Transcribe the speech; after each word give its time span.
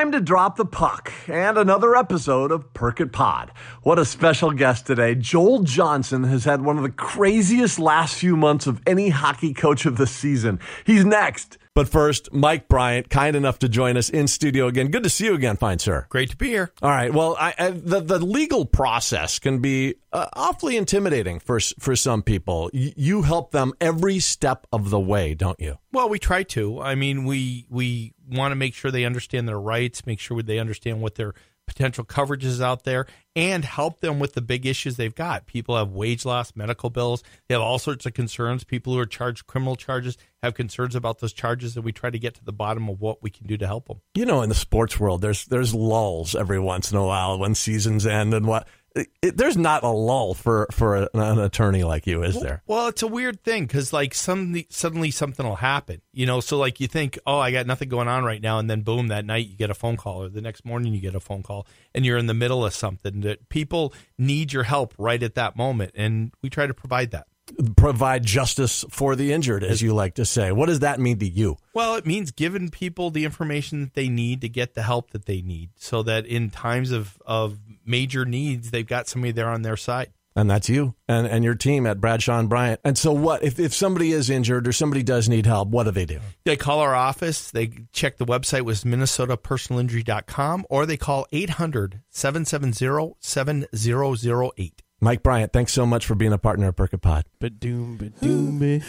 time 0.00 0.12
to 0.12 0.20
drop 0.20 0.56
the 0.56 0.64
puck 0.64 1.12
and 1.28 1.58
another 1.58 1.94
episode 1.94 2.50
of 2.50 2.72
Perkit 2.72 3.12
Pod. 3.12 3.52
What 3.82 3.98
a 3.98 4.06
special 4.06 4.50
guest 4.50 4.86
today. 4.86 5.14
Joel 5.14 5.62
Johnson 5.62 6.24
has 6.24 6.46
had 6.46 6.62
one 6.62 6.78
of 6.78 6.82
the 6.82 6.90
craziest 6.90 7.78
last 7.78 8.14
few 8.14 8.34
months 8.34 8.66
of 8.66 8.80
any 8.86 9.10
hockey 9.10 9.52
coach 9.52 9.84
of 9.84 9.98
the 9.98 10.06
season. 10.06 10.58
He's 10.86 11.04
next. 11.04 11.58
But 11.74 11.86
first, 11.88 12.32
Mike 12.32 12.66
Bryant, 12.66 13.10
kind 13.10 13.36
enough 13.36 13.58
to 13.60 13.68
join 13.68 13.96
us 13.96 14.10
in 14.10 14.26
studio 14.26 14.66
again. 14.66 14.88
Good 14.88 15.04
to 15.04 15.10
see 15.10 15.26
you 15.26 15.34
again, 15.34 15.56
fine 15.56 15.78
sir. 15.78 16.06
Great 16.08 16.30
to 16.30 16.36
be 16.36 16.48
here. 16.48 16.72
All 16.82 16.90
right. 16.90 17.12
Well, 17.12 17.36
I, 17.38 17.54
I, 17.58 17.70
the 17.70 18.00
the 18.00 18.18
legal 18.18 18.64
process 18.64 19.38
can 19.38 19.60
be 19.60 19.94
uh, 20.12 20.26
awfully 20.32 20.76
intimidating 20.76 21.38
for 21.38 21.60
for 21.78 21.94
some 21.94 22.22
people. 22.22 22.70
Y- 22.74 22.92
you 22.96 23.22
help 23.22 23.52
them 23.52 23.72
every 23.80 24.18
step 24.18 24.66
of 24.72 24.90
the 24.90 24.98
way, 24.98 25.34
don't 25.34 25.60
you? 25.60 25.78
Well, 25.92 26.08
we 26.08 26.18
try 26.18 26.42
to. 26.42 26.80
I 26.80 26.96
mean, 26.96 27.24
we 27.24 27.66
we 27.70 28.14
want 28.30 28.52
to 28.52 28.56
make 28.56 28.74
sure 28.74 28.90
they 28.90 29.04
understand 29.04 29.48
their 29.48 29.60
rights, 29.60 30.06
make 30.06 30.20
sure 30.20 30.42
they 30.42 30.58
understand 30.58 31.00
what 31.00 31.16
their 31.16 31.34
potential 31.70 32.04
coverages 32.04 32.60
out 32.60 32.82
there 32.82 33.06
and 33.36 33.64
help 33.64 34.00
them 34.00 34.18
with 34.18 34.34
the 34.34 34.40
big 34.40 34.66
issues 34.66 34.96
they've 34.96 35.14
got. 35.14 35.46
People 35.46 35.76
have 35.76 35.92
wage 35.92 36.24
loss, 36.24 36.56
medical 36.56 36.90
bills, 36.90 37.22
they 37.48 37.54
have 37.54 37.62
all 37.62 37.78
sorts 37.78 38.04
of 38.06 38.12
concerns. 38.12 38.64
People 38.64 38.92
who 38.92 38.98
are 38.98 39.06
charged 39.06 39.46
criminal 39.46 39.76
charges 39.76 40.18
have 40.42 40.54
concerns 40.54 40.96
about 40.96 41.20
those 41.20 41.32
charges 41.32 41.76
and 41.76 41.84
we 41.84 41.92
try 41.92 42.10
to 42.10 42.18
get 42.18 42.34
to 42.34 42.44
the 42.44 42.52
bottom 42.52 42.88
of 42.88 43.00
what 43.00 43.22
we 43.22 43.30
can 43.30 43.46
do 43.46 43.56
to 43.56 43.66
help 43.66 43.86
them. 43.86 44.00
You 44.14 44.26
know, 44.26 44.42
in 44.42 44.48
the 44.48 44.54
sports 44.54 44.98
world 44.98 45.20
there's 45.20 45.44
there's 45.46 45.72
lulls 45.72 46.34
every 46.34 46.58
once 46.58 46.90
in 46.90 46.98
a 46.98 47.06
while 47.06 47.38
when 47.38 47.54
seasons 47.54 48.04
end 48.04 48.34
and 48.34 48.46
what 48.46 48.66
it, 48.94 49.36
there's 49.36 49.56
not 49.56 49.84
a 49.84 49.88
lull 49.88 50.34
for 50.34 50.66
for 50.72 50.96
a, 50.96 51.08
an 51.14 51.38
attorney 51.38 51.84
like 51.84 52.06
you, 52.06 52.22
is 52.22 52.40
there? 52.40 52.62
Well, 52.66 52.88
it's 52.88 53.02
a 53.02 53.06
weird 53.06 53.42
thing 53.44 53.66
because 53.66 53.92
like 53.92 54.14
suddenly 54.14 54.66
suddenly 54.70 55.10
something 55.10 55.46
will 55.46 55.56
happen, 55.56 56.02
you 56.12 56.26
know. 56.26 56.40
So 56.40 56.58
like 56.58 56.80
you 56.80 56.88
think, 56.88 57.18
oh, 57.26 57.38
I 57.38 57.52
got 57.52 57.66
nothing 57.66 57.88
going 57.88 58.08
on 58.08 58.24
right 58.24 58.42
now, 58.42 58.58
and 58.58 58.68
then 58.68 58.82
boom, 58.82 59.08
that 59.08 59.24
night 59.24 59.46
you 59.46 59.56
get 59.56 59.70
a 59.70 59.74
phone 59.74 59.96
call, 59.96 60.24
or 60.24 60.28
the 60.28 60.40
next 60.40 60.64
morning 60.64 60.92
you 60.92 61.00
get 61.00 61.14
a 61.14 61.20
phone 61.20 61.42
call, 61.42 61.66
and 61.94 62.04
you're 62.04 62.18
in 62.18 62.26
the 62.26 62.34
middle 62.34 62.64
of 62.64 62.74
something 62.74 63.20
that 63.20 63.48
people 63.48 63.94
need 64.18 64.52
your 64.52 64.64
help 64.64 64.94
right 64.98 65.22
at 65.22 65.36
that 65.36 65.56
moment, 65.56 65.92
and 65.94 66.32
we 66.42 66.50
try 66.50 66.66
to 66.66 66.74
provide 66.74 67.12
that 67.12 67.26
provide 67.76 68.24
justice 68.24 68.84
for 68.90 69.16
the 69.16 69.32
injured, 69.32 69.64
as 69.64 69.82
you 69.82 69.94
like 69.94 70.14
to 70.14 70.24
say. 70.24 70.52
What 70.52 70.66
does 70.66 70.80
that 70.80 71.00
mean 71.00 71.18
to 71.18 71.28
you? 71.28 71.56
Well, 71.74 71.96
it 71.96 72.06
means 72.06 72.30
giving 72.30 72.70
people 72.70 73.10
the 73.10 73.24
information 73.24 73.82
that 73.82 73.94
they 73.94 74.08
need 74.08 74.40
to 74.42 74.48
get 74.48 74.74
the 74.74 74.82
help 74.82 75.10
that 75.10 75.26
they 75.26 75.42
need 75.42 75.70
so 75.76 76.02
that 76.02 76.26
in 76.26 76.50
times 76.50 76.90
of, 76.90 77.20
of 77.26 77.58
major 77.84 78.24
needs, 78.24 78.70
they've 78.70 78.86
got 78.86 79.08
somebody 79.08 79.32
there 79.32 79.48
on 79.48 79.62
their 79.62 79.76
side. 79.76 80.12
And 80.36 80.48
that's 80.48 80.68
you 80.68 80.94
and, 81.08 81.26
and 81.26 81.42
your 81.42 81.56
team 81.56 81.86
at 81.86 82.00
Bradshaw 82.00 82.38
and 82.38 82.48
Bryant. 82.48 82.80
And 82.84 82.96
so, 82.96 83.12
what 83.12 83.42
if, 83.42 83.58
if 83.58 83.74
somebody 83.74 84.12
is 84.12 84.30
injured 84.30 84.68
or 84.68 84.72
somebody 84.72 85.02
does 85.02 85.28
need 85.28 85.44
help? 85.44 85.68
What 85.68 85.84
do 85.84 85.90
they 85.90 86.06
do? 86.06 86.20
They 86.44 86.56
call 86.56 86.78
our 86.78 86.94
office. 86.94 87.50
They 87.50 87.72
check 87.92 88.16
the 88.16 88.24
website 88.24 88.62
with 88.62 88.84
minnesotapersonalinjury.com 88.84 90.66
or 90.70 90.86
they 90.86 90.96
call 90.96 91.26
800 91.32 92.02
770 92.10 93.16
7008. 93.18 94.82
Mike 95.02 95.22
Bryant, 95.22 95.50
thanks 95.50 95.72
so 95.72 95.86
much 95.86 96.04
for 96.04 96.14
being 96.14 96.34
a 96.34 96.36
partner 96.36 96.68
at 96.68 96.76
Perkit 96.76 97.00
Pod. 97.00 97.24
Ba-doom, 97.38 97.96
ba-doom, 97.96 98.58
ba-doom. 98.58 98.82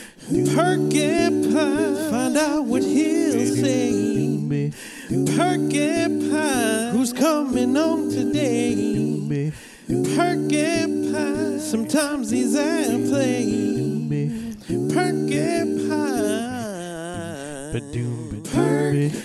Perkit 0.48 1.54
Find 2.10 2.36
out 2.36 2.66
what 2.66 2.84
he'll 2.84 3.56
say. 3.56 3.94
Perkit 5.10 6.32
Pod. 6.32 6.94
Who's 6.94 7.14
coming 7.14 7.78
on 7.78 8.10
today? 8.10 9.54
Perkit 9.88 11.14
Pod. 11.14 11.62
Sometimes 11.62 12.30
he's 12.30 12.56
at 12.56 12.88
play. 13.08 13.46
Perkit 14.68 15.88
Pod. 15.88 17.72
Ba-doom, 17.72 18.30
ba-doom, 18.32 18.44
Perkit 18.44 19.16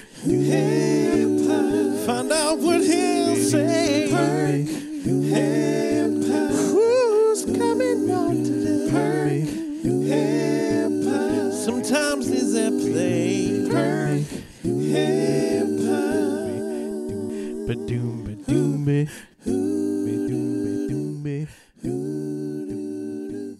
Find 2.06 2.30
out 2.30 2.58
what 2.58 2.80
he'll 2.80 3.34
say. 3.34 4.08
Perkit 4.08 5.75
ba-doom, 19.04 21.22
ba. 21.22 21.46
Ba-doom, 21.82 23.58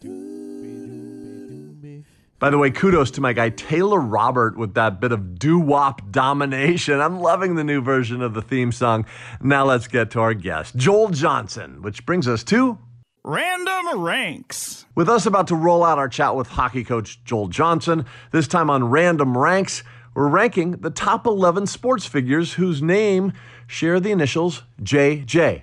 ba-doom. 0.00 2.04
By 2.40 2.50
the 2.50 2.58
way, 2.58 2.70
kudos 2.70 3.10
to 3.12 3.22
my 3.22 3.32
guy 3.32 3.50
Taylor 3.50 4.00
Robert 4.00 4.58
with 4.58 4.74
that 4.74 5.00
bit 5.00 5.12
of 5.12 5.38
doo 5.38 5.58
wop 5.58 6.10
domination. 6.10 7.00
I'm 7.00 7.20
loving 7.20 7.54
the 7.54 7.64
new 7.64 7.80
version 7.80 8.20
of 8.20 8.34
the 8.34 8.42
theme 8.42 8.72
song. 8.72 9.06
Now 9.40 9.64
let's 9.64 9.86
get 9.86 10.10
to 10.10 10.20
our 10.20 10.34
guest, 10.34 10.76
Joel 10.76 11.08
Johnson, 11.08 11.80
which 11.80 12.04
brings 12.04 12.28
us 12.28 12.44
to 12.44 12.76
Random 13.22 14.00
Ranks. 14.00 14.84
With 14.94 15.08
us 15.08 15.24
about 15.24 15.46
to 15.48 15.56
roll 15.56 15.82
out 15.82 15.98
our 15.98 16.10
chat 16.10 16.36
with 16.36 16.48
hockey 16.48 16.84
coach 16.84 17.24
Joel 17.24 17.48
Johnson, 17.48 18.04
this 18.32 18.46
time 18.46 18.68
on 18.68 18.90
Random 18.90 19.38
Ranks, 19.38 19.82
we're 20.14 20.28
ranking 20.28 20.72
the 20.72 20.90
top 20.90 21.26
11 21.26 21.66
sports 21.66 22.06
figures 22.06 22.54
whose 22.54 22.82
name 22.82 23.32
share 23.66 24.00
the 24.00 24.12
initials 24.12 24.62
JJ. 24.82 25.62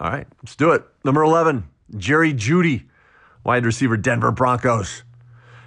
All 0.00 0.10
right, 0.10 0.26
let's 0.42 0.56
do 0.56 0.72
it. 0.72 0.84
Number 1.04 1.22
11, 1.22 1.68
Jerry 1.96 2.32
Jeudy, 2.34 2.84
wide 3.44 3.64
receiver, 3.64 3.96
Denver 3.96 4.30
Broncos. 4.30 5.02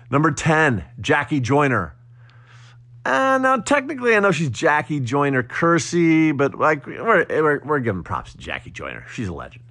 Number 0.09 0.31
10, 0.31 0.83
Jackie 0.99 1.39
Joyner. 1.39 1.95
Uh, 3.03 3.39
now, 3.41 3.57
technically, 3.57 4.15
I 4.15 4.19
know 4.19 4.31
she's 4.31 4.49
Jackie 4.49 4.99
Joyner 4.99 5.41
Kersee, 5.41 6.35
but 6.35 6.53
like 6.55 6.85
we're, 6.85 7.25
we're, 7.27 7.59
we're 7.63 7.79
giving 7.79 8.03
props 8.03 8.33
to 8.33 8.37
Jackie 8.37 8.69
Joyner. 8.69 9.05
She's 9.11 9.27
a 9.27 9.33
legend. 9.33 9.65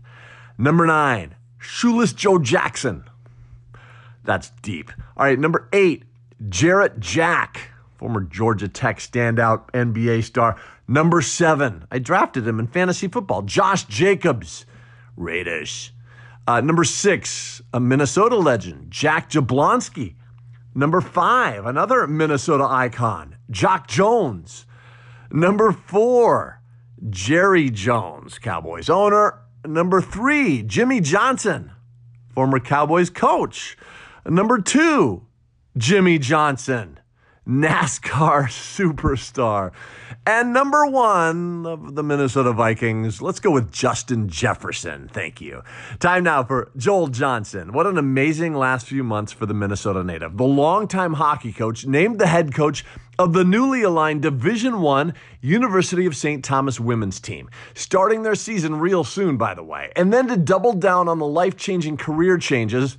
Number 0.59 0.85
nine, 0.87 1.37
Shoeless 1.59 2.13
Joe 2.13 2.39
Jackson. 2.39 3.05
That's 4.25 4.51
deep. 4.63 4.91
All 5.17 5.25
right, 5.25 5.39
number 5.39 5.69
eight, 5.73 6.05
Jarrett 6.49 6.99
Jack, 6.99 7.70
former 8.01 8.23
Georgia 8.23 8.67
Tech 8.67 8.99
standout 8.99 9.71
NBA 9.73 10.25
star. 10.25 10.57
Number 10.89 11.21
seven, 11.21 11.85
I 11.91 11.99
drafted 11.99 12.49
him 12.49 12.59
in 12.59 12.67
fantasy 12.67 13.09
football, 13.09 13.43
Josh 13.43 13.85
Jacobs, 13.85 14.65
Raiders. 15.17 15.93
Uh, 16.49 16.63
number 16.63 16.83
six, 16.83 17.61
a 17.75 17.79
Minnesota 17.79 18.37
legend, 18.37 18.91
Jack 18.91 19.29
Jablonski. 19.31 20.15
Number 20.75 21.03
five, 21.03 21.67
another 21.67 22.07
Minnesota 22.07 22.65
icon, 22.65 23.37
Jock 23.51 23.87
Jones. 23.87 24.65
Number 25.31 25.71
four, 25.71 26.63
Jerry 27.11 27.69
Jones, 27.69 28.39
Cowboys 28.39 28.89
owner. 28.89 29.43
Number 29.67 30.01
three, 30.01 30.63
Jimmy 30.63 31.03
Johnson, 31.03 31.73
former 32.35 32.61
Cowboys 32.61 33.11
coach. 33.11 33.77
Number 34.25 34.59
two, 34.59 35.27
Jimmie 35.77 36.19
Johnson, 36.19 37.00
NASCAR 37.51 38.45
superstar. 38.49 39.73
And 40.25 40.53
number 40.53 40.87
one 40.87 41.67
of 41.67 41.97
the 41.97 42.05
Minnesota 42.05 42.53
Vikings, 42.53 43.21
let's 43.21 43.41
go 43.41 43.51
with 43.51 43.73
Justin 43.73 44.29
Jefferson. 44.29 45.11
Thank 45.13 45.41
you. 45.41 45.63
Time 45.99 46.23
now 46.23 46.45
for 46.45 46.71
Joel 46.77 47.09
Johnson. 47.09 47.73
What 47.73 47.87
an 47.87 47.99
amazing 47.99 48.55
last 48.55 48.87
few 48.87 49.03
months 49.03 49.33
for 49.33 49.47
the 49.47 49.55
Minnesota 49.55 50.05
native. 50.05 50.37
The 50.37 50.45
longtime 50.45 51.15
hockey 51.15 51.53
coach 51.53 51.85
named 51.85 52.21
the 52.21 52.29
head 52.29 52.55
coach 52.55 52.85
of 53.19 53.33
the 53.33 53.45
newly 53.45 53.83
aligned 53.83 54.23
Division 54.23 54.81
One 54.81 55.13
University 55.41 56.07
of 56.07 56.15
St. 56.15 56.45
Thomas 56.45 56.79
women's 56.79 57.19
team, 57.19 57.51
starting 57.75 58.23
their 58.23 58.37
season 58.37 58.77
real 58.77 59.03
soon, 59.03 59.37
by 59.37 59.55
the 59.55 59.65
way. 59.65 59.91
And 59.97 60.13
then 60.13 60.29
to 60.29 60.37
double 60.37 60.75
down 60.75 61.09
on 61.09 61.19
the 61.19 61.27
life 61.27 61.57
changing 61.57 61.97
career 61.97 62.39
changes, 62.39 62.97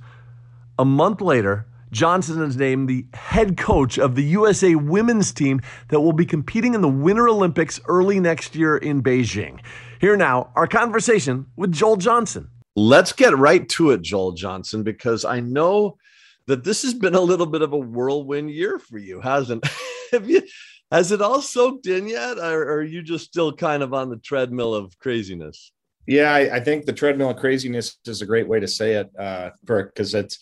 a 0.78 0.84
month 0.84 1.22
later, 1.22 1.66
Johnson 1.92 2.42
is 2.42 2.56
named 2.56 2.88
the 2.88 3.06
head 3.14 3.56
coach 3.56 3.98
of 3.98 4.14
the 4.14 4.24
USA 4.24 4.74
women's 4.74 5.32
team 5.32 5.60
that 5.88 6.00
will 6.00 6.14
be 6.14 6.26
competing 6.26 6.74
in 6.74 6.80
the 6.80 6.88
Winter 6.88 7.28
Olympics 7.28 7.80
early 7.86 8.18
next 8.18 8.56
year 8.56 8.78
in 8.78 9.02
Beijing. 9.02 9.60
Here 10.00 10.16
now, 10.16 10.50
our 10.56 10.66
conversation 10.66 11.46
with 11.54 11.70
Joel 11.70 11.96
Johnson. 11.96 12.48
Let's 12.74 13.12
get 13.12 13.36
right 13.36 13.68
to 13.70 13.90
it, 13.90 14.00
Joel 14.00 14.32
Johnson, 14.32 14.82
because 14.82 15.26
I 15.26 15.40
know 15.40 15.98
that 16.46 16.64
this 16.64 16.82
has 16.82 16.94
been 16.94 17.14
a 17.14 17.20
little 17.20 17.46
bit 17.46 17.62
of 17.62 17.74
a 17.74 17.78
whirlwind 17.78 18.50
year 18.50 18.78
for 18.78 18.98
you, 18.98 19.20
hasn't 19.20 19.64
Have 20.12 20.28
you 20.28 20.42
has 20.90 21.10
it 21.10 21.22
all 21.22 21.40
soaked 21.40 21.86
in 21.86 22.06
yet? 22.06 22.38
Or 22.38 22.74
are 22.74 22.82
you 22.82 23.02
just 23.02 23.24
still 23.24 23.52
kind 23.52 23.82
of 23.82 23.94
on 23.94 24.10
the 24.10 24.18
treadmill 24.18 24.74
of 24.74 24.98
craziness? 24.98 25.72
Yeah, 26.06 26.34
I, 26.34 26.56
I 26.56 26.60
think 26.60 26.84
the 26.84 26.92
treadmill 26.92 27.30
of 27.30 27.38
craziness 27.38 27.96
is 28.06 28.20
a 28.20 28.26
great 28.26 28.46
way 28.46 28.60
to 28.60 28.68
say 28.68 28.94
it, 28.94 29.08
uh, 29.18 29.50
because 29.64 30.14
it's 30.14 30.38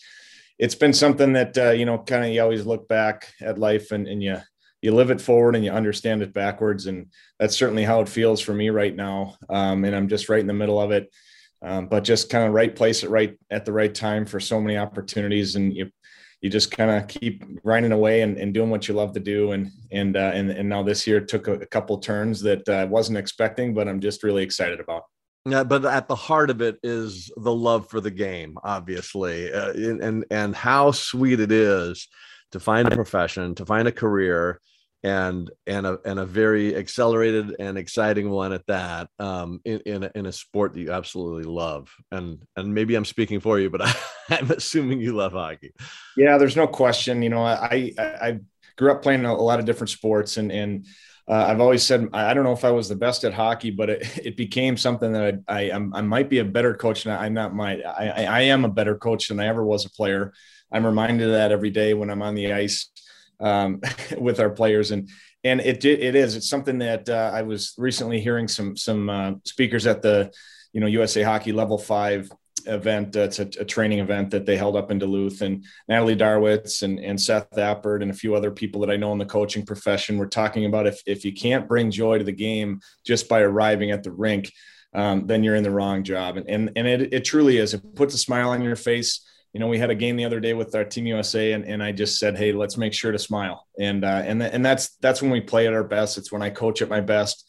it's 0.61 0.75
been 0.75 0.93
something 0.93 1.33
that 1.33 1.57
uh, 1.57 1.71
you 1.71 1.85
know 1.85 1.97
kind 1.97 2.23
of 2.23 2.31
you 2.31 2.41
always 2.41 2.65
look 2.65 2.87
back 2.87 3.33
at 3.41 3.57
life 3.57 3.91
and, 3.91 4.07
and 4.07 4.23
you 4.23 4.37
you 4.81 4.93
live 4.93 5.11
it 5.11 5.19
forward 5.19 5.55
and 5.55 5.65
you 5.65 5.71
understand 5.71 6.21
it 6.21 6.33
backwards 6.33 6.85
and 6.85 7.07
that's 7.39 7.57
certainly 7.57 7.83
how 7.83 7.99
it 7.99 8.07
feels 8.07 8.39
for 8.39 8.53
me 8.53 8.69
right 8.69 8.95
now 8.95 9.35
um, 9.49 9.83
and 9.83 9.95
i'm 9.95 10.07
just 10.07 10.29
right 10.29 10.39
in 10.39 10.47
the 10.47 10.53
middle 10.53 10.79
of 10.79 10.91
it 10.91 11.11
um, 11.63 11.87
but 11.87 12.03
just 12.03 12.29
kind 12.29 12.47
of 12.47 12.53
right 12.53 12.75
place 12.75 13.03
at 13.03 13.09
right 13.09 13.37
at 13.49 13.65
the 13.65 13.73
right 13.73 13.93
time 13.93 14.25
for 14.25 14.39
so 14.39 14.61
many 14.61 14.77
opportunities 14.77 15.55
and 15.55 15.75
you 15.75 15.91
you 16.41 16.49
just 16.49 16.71
kind 16.71 16.89
of 16.89 17.07
keep 17.07 17.61
grinding 17.61 17.91
away 17.91 18.21
and, 18.21 18.37
and, 18.37 18.51
doing 18.51 18.71
what 18.71 18.87
you 18.87 18.95
love 18.95 19.13
to 19.13 19.19
do. 19.19 19.51
And 19.51 19.69
and 19.91 20.17
uh, 20.17 20.31
and 20.33 20.49
and 20.49 20.67
now 20.67 20.81
this 20.81 21.05
year 21.05 21.21
took 21.21 21.47
a, 21.47 21.53
a 21.53 21.65
couple 21.67 21.99
turns 21.99 22.41
that 22.41 22.67
uh, 22.67 22.73
I 22.73 22.85
wasn't 22.85 23.19
expecting, 23.19 23.75
but 23.75 23.87
I'm 23.87 23.99
just 23.99 24.23
really 24.23 24.41
excited 24.41 24.79
about. 24.79 25.03
Yeah, 25.45 25.63
but 25.63 25.85
at 25.85 26.07
the 26.07 26.15
heart 26.15 26.49
of 26.51 26.61
it 26.61 26.77
is 26.83 27.31
the 27.35 27.53
love 27.53 27.89
for 27.89 27.99
the 27.99 28.11
game, 28.11 28.57
obviously, 28.63 29.51
uh, 29.51 29.71
and 29.73 30.25
and 30.29 30.55
how 30.55 30.91
sweet 30.91 31.39
it 31.39 31.51
is 31.51 32.07
to 32.51 32.59
find 32.59 32.87
a 32.87 32.95
profession, 32.95 33.55
to 33.55 33.65
find 33.65 33.87
a 33.87 33.91
career, 33.91 34.59
and 35.03 35.49
and 35.65 35.87
a 35.87 35.97
and 36.05 36.19
a 36.19 36.25
very 36.25 36.75
accelerated 36.75 37.55
and 37.59 37.77
exciting 37.77 38.29
one 38.29 38.53
at 38.53 38.65
that 38.67 39.09
um, 39.17 39.59
in 39.65 39.79
in 39.85 40.03
a, 40.03 40.11
in 40.13 40.25
a 40.27 40.31
sport 40.31 40.73
that 40.73 40.79
you 40.79 40.91
absolutely 40.91 41.43
love 41.43 41.91
and 42.11 42.43
and 42.55 42.73
maybe 42.73 42.93
I'm 42.95 43.05
speaking 43.05 43.39
for 43.39 43.59
you 43.59 43.69
but 43.69 43.81
I, 44.29 44.37
am 44.37 44.51
assuming 44.51 45.01
you 45.01 45.13
love 45.13 45.31
hockey. 45.31 45.73
Yeah, 46.15 46.37
there's 46.37 46.55
no 46.55 46.67
question. 46.67 47.23
You 47.23 47.29
know, 47.29 47.43
I 47.43 47.93
I, 47.97 48.03
I 48.03 48.39
grew 48.77 48.91
up 48.91 49.01
playing 49.01 49.25
a 49.25 49.33
lot 49.33 49.59
of 49.59 49.65
different 49.65 49.89
sports 49.89 50.37
and 50.37 50.51
and 50.51 50.85
uh, 51.31 51.45
I've 51.47 51.61
always 51.61 51.81
said 51.81 52.09
I 52.11 52.33
don't 52.33 52.43
know 52.43 52.51
if 52.51 52.65
I 52.65 52.71
was 52.71 52.89
the 52.89 52.95
best 52.95 53.23
at 53.23 53.33
hockey, 53.33 53.71
but 53.71 53.89
it, 53.89 54.17
it 54.25 54.37
became 54.37 54.75
something 54.75 55.13
that 55.13 55.41
I, 55.47 55.71
I 55.71 55.75
I 55.75 56.01
might 56.01 56.29
be 56.29 56.39
a 56.39 56.45
better 56.45 56.73
coach 56.73 57.05
than 57.05 57.17
I'm 57.17 57.33
not. 57.33 57.55
My 57.55 57.81
I, 57.81 58.25
I 58.25 58.41
am 58.41 58.65
a 58.65 58.69
better 58.69 58.97
coach 58.97 59.29
than 59.29 59.39
I 59.39 59.47
ever 59.47 59.63
was 59.63 59.85
a 59.85 59.89
player. 59.89 60.33
I'm 60.71 60.85
reminded 60.85 61.27
of 61.27 61.33
that 61.33 61.51
every 61.51 61.69
day 61.69 61.93
when 61.93 62.09
I'm 62.09 62.21
on 62.21 62.35
the 62.35 62.53
ice 62.53 62.89
um, 63.39 63.81
with 64.17 64.39
our 64.41 64.49
players 64.49 64.91
and 64.91 65.09
and 65.43 65.61
it 65.61 65.83
it 65.85 66.15
is 66.15 66.35
it's 66.35 66.49
something 66.49 66.79
that 66.79 67.09
uh, 67.09 67.31
I 67.33 67.43
was 67.43 67.73
recently 67.77 68.19
hearing 68.19 68.47
some 68.49 68.75
some 68.75 69.09
uh, 69.09 69.31
speakers 69.45 69.87
at 69.87 70.01
the 70.01 70.31
you 70.73 70.81
know 70.81 70.87
USA 70.87 71.23
Hockey 71.23 71.53
Level 71.53 71.77
Five 71.77 72.29
event. 72.67 73.15
Uh, 73.15 73.21
it's 73.21 73.39
a, 73.39 73.49
a, 73.59 73.65
training 73.65 73.99
event 73.99 74.31
that 74.31 74.45
they 74.45 74.57
held 74.57 74.75
up 74.75 74.91
in 74.91 74.99
Duluth, 74.99 75.41
and 75.41 75.65
Natalie 75.87 76.15
Darwitz 76.15 76.83
and, 76.83 76.99
and 76.99 77.19
Seth 77.19 77.49
Appert 77.51 78.01
and 78.01 78.11
a 78.11 78.15
few 78.15 78.35
other 78.35 78.51
people 78.51 78.81
that 78.81 78.91
I 78.91 78.97
know 78.97 79.11
in 79.11 79.17
the 79.17 79.25
coaching 79.25 79.65
profession 79.65 80.17
were 80.17 80.27
talking 80.27 80.65
about 80.65 80.87
if 80.87 81.01
if 81.05 81.25
you 81.25 81.33
can't 81.33 81.67
bring 81.67 81.91
joy 81.91 82.17
to 82.17 82.23
the 82.23 82.31
game 82.31 82.79
just 83.05 83.29
by 83.29 83.41
arriving 83.41 83.91
at 83.91 84.03
the 84.03 84.11
rink, 84.11 84.51
um, 84.93 85.27
then 85.27 85.43
you're 85.43 85.55
in 85.55 85.63
the 85.63 85.71
wrong 85.71 86.03
job. 86.03 86.37
And 86.37 86.49
and 86.49 86.71
and 86.75 86.87
it, 86.87 87.13
it 87.13 87.25
truly 87.25 87.57
is. 87.57 87.73
It 87.73 87.95
puts 87.95 88.13
a 88.13 88.19
smile 88.19 88.49
on 88.49 88.61
your 88.61 88.75
face 88.75 89.25
you 89.53 89.59
know, 89.59 89.67
we 89.67 89.79
had 89.79 89.89
a 89.89 89.95
game 89.95 90.15
the 90.15 90.25
other 90.25 90.39
day 90.39 90.53
with 90.53 90.73
our 90.75 90.85
team 90.85 91.05
USA, 91.07 91.51
and, 91.51 91.65
and 91.65 91.83
I 91.83 91.91
just 91.91 92.19
said, 92.19 92.37
hey, 92.37 92.53
let's 92.53 92.77
make 92.77 92.93
sure 92.93 93.11
to 93.11 93.19
smile. 93.19 93.67
And 93.77 94.05
uh, 94.05 94.23
and 94.25 94.41
and 94.41 94.65
that's 94.65 94.95
that's 95.01 95.21
when 95.21 95.31
we 95.31 95.41
play 95.41 95.67
at 95.67 95.73
our 95.73 95.83
best. 95.83 96.17
It's 96.17 96.31
when 96.31 96.41
I 96.41 96.49
coach 96.49 96.81
at 96.81 96.89
my 96.89 97.01
best. 97.01 97.45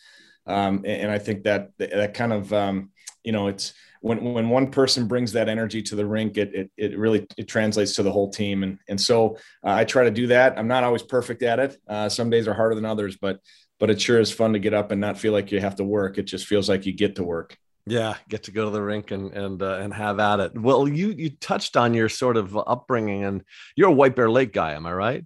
Um, 0.46 0.78
and, 0.78 1.02
and, 1.02 1.10
I 1.12 1.18
think 1.18 1.44
that 1.44 1.70
that 1.78 2.14
kind 2.14 2.32
of 2.32 2.52
um, 2.52 2.90
you 3.22 3.30
know, 3.30 3.46
it's 3.46 3.72
when 4.02 4.34
when 4.34 4.50
one 4.50 4.70
person 4.70 5.06
brings 5.06 5.32
that 5.32 5.48
energy 5.48 5.80
to 5.82 5.96
the 5.96 6.04
rink, 6.04 6.36
it 6.36 6.54
it, 6.54 6.70
it 6.76 6.98
really 6.98 7.26
it 7.36 7.48
translates 7.48 7.94
to 7.94 8.02
the 8.02 8.12
whole 8.12 8.30
team. 8.30 8.62
And 8.62 8.78
and 8.88 9.00
so 9.00 9.36
uh, 9.64 9.72
I 9.72 9.84
try 9.84 10.04
to 10.04 10.10
do 10.10 10.26
that. 10.26 10.58
I'm 10.58 10.68
not 10.68 10.84
always 10.84 11.02
perfect 11.02 11.42
at 11.42 11.58
it. 11.58 11.76
Uh, 11.88 12.08
some 12.08 12.28
days 12.28 12.46
are 12.46 12.54
harder 12.54 12.74
than 12.74 12.84
others, 12.84 13.16
but 13.16 13.38
but 13.80 13.90
it 13.90 14.00
sure 14.00 14.20
is 14.20 14.30
fun 14.30 14.52
to 14.52 14.58
get 14.58 14.74
up 14.74 14.90
and 14.90 15.00
not 15.00 15.18
feel 15.18 15.32
like 15.32 15.50
you 15.50 15.60
have 15.60 15.76
to 15.76 15.84
work. 15.84 16.18
It 16.18 16.24
just 16.24 16.46
feels 16.46 16.68
like 16.68 16.84
you 16.84 16.92
get 16.92 17.16
to 17.16 17.24
work. 17.24 17.56
Yeah, 17.86 18.14
get 18.28 18.44
to 18.44 18.52
go 18.52 18.66
to 18.66 18.70
the 18.70 18.82
rink 18.82 19.10
and 19.10 19.32
and 19.32 19.62
uh, 19.62 19.78
and 19.78 19.94
have 19.94 20.20
at 20.20 20.40
it. 20.40 20.58
Well, 20.58 20.86
you 20.86 21.08
you 21.10 21.30
touched 21.30 21.76
on 21.76 21.94
your 21.94 22.08
sort 22.08 22.36
of 22.36 22.56
upbringing, 22.56 23.24
and 23.24 23.42
you're 23.76 23.88
a 23.88 23.92
White 23.92 24.14
Bear 24.16 24.30
Lake 24.30 24.52
guy, 24.52 24.72
am 24.72 24.86
I 24.86 24.92
right? 24.92 25.24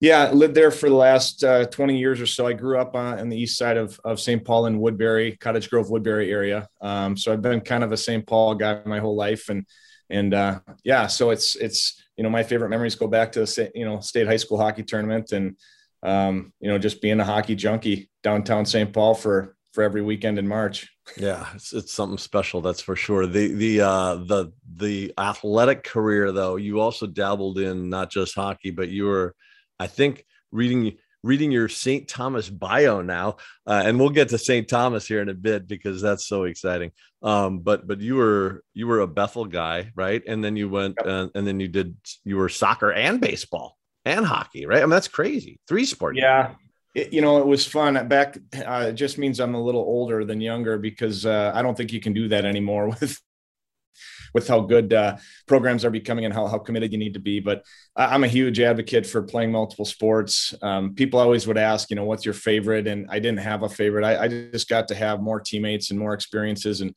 Yeah, 0.00 0.30
lived 0.30 0.54
there 0.54 0.70
for 0.70 0.88
the 0.88 0.94
last 0.94 1.44
uh, 1.44 1.66
20 1.66 1.98
years 1.98 2.20
or 2.20 2.26
so. 2.26 2.46
I 2.46 2.54
grew 2.54 2.78
up 2.78 2.94
on, 2.94 3.18
on 3.18 3.28
the 3.28 3.36
east 3.36 3.58
side 3.58 3.76
of, 3.76 4.00
of 4.02 4.18
St. 4.18 4.42
Paul 4.42 4.64
in 4.66 4.80
Woodbury, 4.80 5.36
Cottage 5.36 5.68
Grove, 5.68 5.90
Woodbury 5.90 6.32
area. 6.32 6.66
Um, 6.80 7.18
so 7.18 7.32
I've 7.32 7.42
been 7.42 7.60
kind 7.60 7.84
of 7.84 7.92
a 7.92 7.98
St. 7.98 8.26
Paul 8.26 8.54
guy 8.54 8.80
my 8.86 8.98
whole 8.98 9.16
life, 9.16 9.50
and 9.50 9.66
and 10.08 10.32
uh, 10.32 10.60
yeah, 10.84 11.06
so 11.06 11.30
it's 11.30 11.54
it's 11.56 12.02
you 12.16 12.24
know 12.24 12.30
my 12.30 12.42
favorite 12.42 12.70
memories 12.70 12.94
go 12.94 13.08
back 13.08 13.32
to 13.32 13.40
the 13.40 13.72
you 13.74 13.84
know 13.84 14.00
state 14.00 14.26
high 14.26 14.36
school 14.36 14.58
hockey 14.58 14.82
tournament, 14.82 15.32
and 15.32 15.56
um, 16.02 16.52
you 16.60 16.68
know 16.68 16.78
just 16.78 17.02
being 17.02 17.20
a 17.20 17.24
hockey 17.24 17.54
junkie 17.54 18.10
downtown 18.22 18.64
St. 18.64 18.90
Paul 18.92 19.14
for 19.14 19.54
for 19.72 19.84
every 19.84 20.02
weekend 20.02 20.38
in 20.38 20.48
March. 20.48 20.90
Yeah, 21.16 21.46
it's, 21.54 21.72
it's 21.72 21.92
something 21.92 22.18
special, 22.18 22.60
that's 22.60 22.80
for 22.80 22.96
sure. 22.96 23.26
The 23.26 23.52
the 23.52 23.80
uh, 23.80 24.14
the 24.16 24.52
the 24.76 25.12
athletic 25.18 25.84
career, 25.84 26.32
though, 26.32 26.56
you 26.56 26.80
also 26.80 27.06
dabbled 27.06 27.58
in 27.58 27.88
not 27.88 28.10
just 28.10 28.34
hockey, 28.34 28.70
but 28.70 28.88
you 28.88 29.04
were, 29.04 29.34
I 29.80 29.88
think, 29.88 30.24
reading 30.52 30.96
reading 31.22 31.50
your 31.50 31.68
St. 31.68 32.08
Thomas 32.08 32.48
bio 32.48 33.02
now, 33.02 33.36
uh, 33.66 33.82
and 33.84 33.98
we'll 33.98 34.10
get 34.10 34.30
to 34.30 34.38
St. 34.38 34.66
Thomas 34.68 35.06
here 35.06 35.20
in 35.20 35.28
a 35.28 35.34
bit 35.34 35.66
because 35.66 36.00
that's 36.00 36.26
so 36.26 36.44
exciting. 36.44 36.92
Um, 37.22 37.60
but 37.60 37.86
but 37.86 38.00
you 38.00 38.14
were 38.16 38.62
you 38.74 38.86
were 38.86 39.00
a 39.00 39.06
Bethel 39.06 39.44
guy, 39.44 39.90
right? 39.94 40.22
And 40.26 40.42
then 40.42 40.56
you 40.56 40.68
went 40.68 40.96
yep. 40.98 41.06
uh, 41.06 41.28
and 41.34 41.46
then 41.46 41.60
you 41.60 41.68
did 41.68 41.96
you 42.24 42.36
were 42.36 42.48
soccer 42.48 42.92
and 42.92 43.20
baseball 43.20 43.76
and 44.04 44.24
hockey, 44.24 44.66
right? 44.66 44.78
I 44.78 44.82
mean 44.82 44.90
that's 44.90 45.08
crazy. 45.08 45.58
Three 45.68 45.84
sports. 45.84 46.18
Yeah, 46.18 46.54
it, 46.94 47.12
you 47.12 47.20
know, 47.20 47.38
it 47.38 47.46
was 47.46 47.66
fun. 47.66 48.08
Back, 48.08 48.38
uh, 48.54 48.86
it 48.88 48.94
just 48.94 49.18
means 49.18 49.40
I'm 49.40 49.54
a 49.54 49.62
little 49.62 49.82
older 49.82 50.24
than 50.24 50.40
younger 50.40 50.78
because 50.78 51.26
uh, 51.26 51.52
I 51.54 51.62
don't 51.62 51.76
think 51.76 51.92
you 51.92 52.00
can 52.00 52.12
do 52.12 52.28
that 52.28 52.44
anymore 52.44 52.88
with 53.00 53.18
with 54.34 54.48
how 54.48 54.60
good 54.60 54.92
uh, 54.92 55.16
programs 55.46 55.84
are 55.84 55.90
becoming 55.90 56.24
and 56.24 56.34
how, 56.34 56.46
how 56.46 56.58
committed 56.58 56.92
you 56.92 56.98
need 56.98 57.14
to 57.14 57.20
be. 57.20 57.40
But 57.40 57.64
I'm 57.96 58.24
a 58.24 58.28
huge 58.28 58.60
advocate 58.60 59.06
for 59.06 59.22
playing 59.22 59.52
multiple 59.52 59.84
sports. 59.84 60.54
Um, 60.62 60.94
people 60.94 61.20
always 61.20 61.46
would 61.46 61.58
ask, 61.58 61.90
you 61.90 61.96
know, 61.96 62.04
what's 62.04 62.24
your 62.24 62.34
favorite? 62.34 62.86
And 62.86 63.06
I 63.10 63.18
didn't 63.18 63.40
have 63.40 63.62
a 63.62 63.68
favorite. 63.68 64.04
I, 64.04 64.24
I 64.24 64.28
just 64.28 64.68
got 64.68 64.88
to 64.88 64.94
have 64.94 65.20
more 65.20 65.40
teammates 65.40 65.90
and 65.90 65.98
more 65.98 66.14
experiences 66.14 66.80
and 66.80 66.94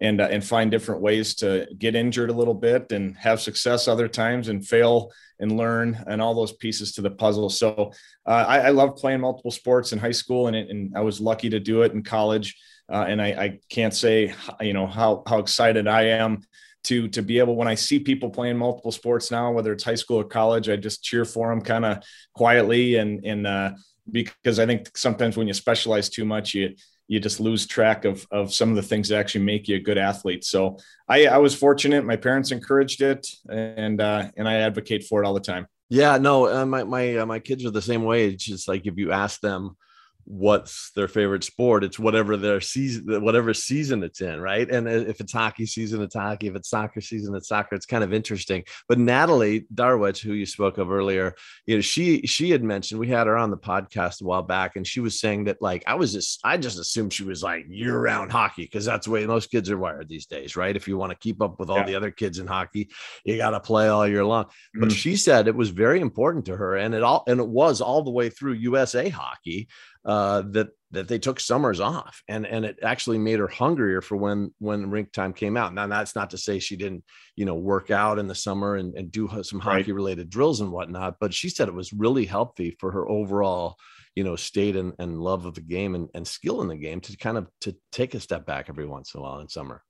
and 0.00 0.20
uh, 0.20 0.28
and 0.30 0.44
find 0.44 0.70
different 0.70 1.00
ways 1.00 1.36
to 1.36 1.68
get 1.78 1.94
injured 1.94 2.30
a 2.30 2.32
little 2.32 2.54
bit 2.54 2.90
and 2.92 3.16
have 3.16 3.40
success 3.40 3.86
other 3.86 4.08
times 4.08 4.48
and 4.48 4.66
fail 4.66 5.12
and 5.38 5.56
learn 5.56 6.02
and 6.06 6.20
all 6.20 6.34
those 6.34 6.52
pieces 6.52 6.92
to 6.92 7.02
the 7.02 7.10
puzzle. 7.10 7.48
So 7.48 7.92
uh, 8.26 8.44
I, 8.46 8.58
I 8.58 8.68
love 8.70 8.96
playing 8.96 9.20
multiple 9.20 9.50
sports 9.50 9.92
in 9.92 9.98
high 9.98 10.12
school 10.12 10.48
and, 10.48 10.56
and 10.56 10.96
I 10.96 11.00
was 11.00 11.20
lucky 11.20 11.50
to 11.50 11.60
do 11.60 11.82
it 11.82 11.92
in 11.92 12.02
college. 12.02 12.56
Uh, 12.90 13.06
and 13.08 13.20
I, 13.20 13.26
I, 13.28 13.58
can't 13.70 13.94
say, 13.94 14.34
you 14.60 14.74
know, 14.74 14.86
how, 14.86 15.22
how 15.26 15.38
excited 15.38 15.88
I 15.88 16.02
am 16.02 16.42
to, 16.84 17.08
to 17.08 17.22
be 17.22 17.38
able, 17.38 17.56
when 17.56 17.68
I 17.68 17.74
see 17.74 17.98
people 17.98 18.28
playing 18.28 18.58
multiple 18.58 18.92
sports 18.92 19.30
now, 19.30 19.50
whether 19.52 19.72
it's 19.72 19.84
high 19.84 19.94
school 19.94 20.18
or 20.18 20.24
college, 20.24 20.68
I 20.68 20.76
just 20.76 21.02
cheer 21.02 21.24
for 21.24 21.48
them 21.48 21.62
kind 21.62 21.84
of 21.84 22.04
quietly. 22.34 22.96
And, 22.96 23.24
and, 23.24 23.46
uh, 23.46 23.72
because 24.10 24.58
I 24.58 24.66
think 24.66 24.96
sometimes 24.96 25.36
when 25.36 25.46
you 25.46 25.54
specialize 25.54 26.10
too 26.10 26.26
much, 26.26 26.52
you, 26.52 26.74
you 27.08 27.20
just 27.20 27.40
lose 27.40 27.66
track 27.66 28.04
of 28.04 28.26
of 28.30 28.52
some 28.52 28.70
of 28.70 28.76
the 28.76 28.82
things 28.82 29.08
that 29.08 29.18
actually 29.18 29.44
make 29.44 29.68
you 29.68 29.76
a 29.76 29.80
good 29.80 29.98
athlete. 29.98 30.44
So 30.44 30.78
I, 31.08 31.26
I 31.26 31.38
was 31.38 31.54
fortunate. 31.54 32.04
My 32.04 32.16
parents 32.16 32.50
encouraged 32.50 33.02
it, 33.02 33.28
and 33.48 34.00
uh, 34.00 34.30
and 34.36 34.48
I 34.48 34.54
advocate 34.56 35.04
for 35.04 35.22
it 35.22 35.26
all 35.26 35.34
the 35.34 35.40
time. 35.40 35.66
Yeah, 35.90 36.16
no, 36.16 36.48
uh, 36.48 36.66
my 36.66 36.84
my 36.84 37.18
uh, 37.18 37.26
my 37.26 37.38
kids 37.38 37.64
are 37.64 37.70
the 37.70 37.82
same 37.82 38.04
way. 38.04 38.28
It's 38.28 38.44
just 38.44 38.68
like 38.68 38.86
if 38.86 38.96
you 38.96 39.12
ask 39.12 39.40
them 39.40 39.76
what's 40.26 40.90
their 40.92 41.08
favorite 41.08 41.44
sport 41.44 41.84
it's 41.84 41.98
whatever 41.98 42.36
their 42.36 42.60
season 42.60 43.22
whatever 43.22 43.52
season 43.52 44.02
it's 44.02 44.20
in 44.20 44.40
right 44.40 44.70
and 44.70 44.88
if 44.88 45.20
it's 45.20 45.32
hockey 45.32 45.66
season 45.66 46.00
it's 46.00 46.14
hockey 46.14 46.46
if 46.46 46.56
it's 46.56 46.70
soccer 46.70 47.00
season 47.00 47.34
it's 47.34 47.48
soccer 47.48 47.74
it's 47.74 47.86
kind 47.86 48.02
of 48.02 48.12
interesting 48.12 48.64
but 48.88 48.98
natalie 48.98 49.66
darwitz 49.74 50.18
who 50.18 50.32
you 50.32 50.46
spoke 50.46 50.78
of 50.78 50.90
earlier 50.90 51.34
you 51.66 51.76
know 51.76 51.80
she 51.80 52.22
she 52.22 52.50
had 52.50 52.62
mentioned 52.62 52.98
we 52.98 53.08
had 53.08 53.26
her 53.26 53.36
on 53.36 53.50
the 53.50 53.56
podcast 53.56 54.22
a 54.22 54.24
while 54.24 54.42
back 54.42 54.76
and 54.76 54.86
she 54.86 55.00
was 55.00 55.20
saying 55.20 55.44
that 55.44 55.60
like 55.60 55.84
i 55.86 55.94
was 55.94 56.12
just 56.12 56.40
i 56.44 56.56
just 56.56 56.78
assumed 56.78 57.12
she 57.12 57.24
was 57.24 57.42
like 57.42 57.66
year-round 57.68 58.32
hockey 58.32 58.62
because 58.62 58.84
that's 58.84 59.06
the 59.06 59.12
way 59.12 59.26
most 59.26 59.50
kids 59.50 59.70
are 59.70 59.78
wired 59.78 60.08
these 60.08 60.26
days 60.26 60.56
right 60.56 60.76
if 60.76 60.88
you 60.88 60.96
want 60.96 61.10
to 61.10 61.18
keep 61.18 61.42
up 61.42 61.58
with 61.60 61.68
all 61.68 61.78
yeah. 61.78 61.84
the 61.84 61.94
other 61.94 62.10
kids 62.10 62.38
in 62.38 62.46
hockey 62.46 62.88
you 63.24 63.36
got 63.36 63.50
to 63.50 63.60
play 63.60 63.88
all 63.88 64.08
year 64.08 64.24
long 64.24 64.44
mm-hmm. 64.44 64.80
but 64.80 64.92
she 64.92 65.16
said 65.16 65.48
it 65.48 65.54
was 65.54 65.70
very 65.70 66.00
important 66.00 66.46
to 66.46 66.56
her 66.56 66.76
and 66.76 66.94
it 66.94 67.02
all 67.02 67.24
and 67.26 67.40
it 67.40 67.48
was 67.48 67.80
all 67.80 68.02
the 68.02 68.10
way 68.10 68.30
through 68.30 68.52
usa 68.52 69.08
hockey 69.08 69.68
uh, 70.04 70.42
that 70.50 70.68
that 70.90 71.08
they 71.08 71.18
took 71.18 71.40
summers 71.40 71.80
off. 71.80 72.22
And 72.28 72.46
and 72.46 72.64
it 72.64 72.78
actually 72.82 73.18
made 73.18 73.38
her 73.38 73.48
hungrier 73.48 74.00
for 74.00 74.16
when 74.16 74.54
when 74.58 74.90
rink 74.90 75.12
time 75.12 75.32
came 75.32 75.56
out. 75.56 75.74
Now 75.74 75.86
that's 75.86 76.14
not 76.14 76.30
to 76.30 76.38
say 76.38 76.58
she 76.58 76.76
didn't 76.76 77.04
you 77.36 77.44
know 77.44 77.54
work 77.54 77.90
out 77.90 78.18
in 78.18 78.28
the 78.28 78.34
summer 78.34 78.76
and, 78.76 78.96
and 78.96 79.10
do 79.10 79.28
some 79.42 79.60
hockey 79.60 79.92
related 79.92 80.30
drills 80.30 80.60
and 80.60 80.70
whatnot 80.70 81.16
but 81.20 81.34
she 81.34 81.48
said 81.48 81.68
it 81.68 81.74
was 81.74 81.92
really 81.92 82.24
healthy 82.24 82.76
for 82.78 82.90
her 82.92 83.08
overall 83.08 83.76
you 84.14 84.24
know 84.24 84.36
state 84.36 84.76
and, 84.76 84.92
and 84.98 85.20
love 85.20 85.46
of 85.46 85.54
the 85.54 85.60
game 85.60 85.94
and, 85.94 86.08
and 86.14 86.26
skill 86.26 86.62
in 86.62 86.68
the 86.68 86.76
game 86.76 87.00
to 87.00 87.16
kind 87.16 87.36
of 87.36 87.48
to 87.60 87.74
take 87.92 88.14
a 88.14 88.20
step 88.20 88.46
back 88.46 88.66
every 88.68 88.86
once 88.86 89.14
in 89.14 89.20
a 89.20 89.22
while 89.22 89.40
in 89.40 89.48
summer. 89.48 89.82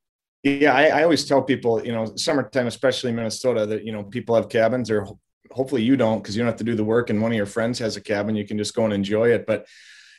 Yeah 0.43 0.75
I, 0.75 0.87
I 0.87 1.03
always 1.03 1.25
tell 1.27 1.43
people 1.43 1.85
you 1.85 1.93
know 1.93 2.13
summertime 2.17 2.67
especially 2.67 3.11
in 3.11 3.17
minnesota 3.17 3.67
that 3.67 3.85
you 3.85 3.93
know 3.93 4.05
people 4.05 4.35
have 4.35 4.49
cabins 4.49 4.91
or 4.91 5.07
hopefully 5.51 5.83
you 5.83 5.97
don't 5.97 6.23
because 6.23 6.37
you 6.37 6.43
don't 6.43 6.51
have 6.51 6.59
to 6.59 6.65
do 6.65 6.75
the 6.75 6.85
work 6.85 7.11
and 7.11 7.21
one 7.21 7.31
of 7.31 7.37
your 7.37 7.47
friends 7.47 7.79
has 7.79 7.97
a 7.97 8.01
cabin 8.01 8.35
you 8.35 8.47
can 8.47 8.59
just 8.59 8.75
go 8.75 8.85
and 8.85 8.93
enjoy 8.93 9.31
it. 9.31 9.47
But 9.47 9.67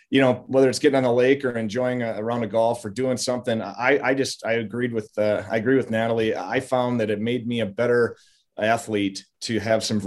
you 0.10 0.22
know, 0.22 0.46
whether 0.48 0.70
it's 0.70 0.80
getting 0.80 0.98
on 0.98 1.04
the 1.04 1.12
lake 1.12 1.44
or 1.44 1.58
enjoying 1.58 2.04
a, 2.04 2.14
a 2.14 2.24
round 2.24 2.44
of 2.44 2.52
golf 2.52 2.86
or 2.86 2.90
doing 2.90 3.18
something, 3.18 3.62
I, 3.62 4.00
I 4.04 4.14
just, 4.14 4.46
I 4.46 4.54
agreed 4.54 4.94
with, 4.94 5.12
uh, 5.18 5.44
I 5.50 5.58
agree 5.58 5.78
with 5.78 5.90
Natalie. 5.90 6.36
I 6.36 6.60
found 6.60 7.00
that 7.00 7.10
it 7.10 7.20
made 7.20 7.48
me 7.48 7.62
a 7.62 7.66
better 7.66 8.16
athlete 8.58 9.26
to 9.42 9.60
have 9.60 9.84
some 9.84 10.00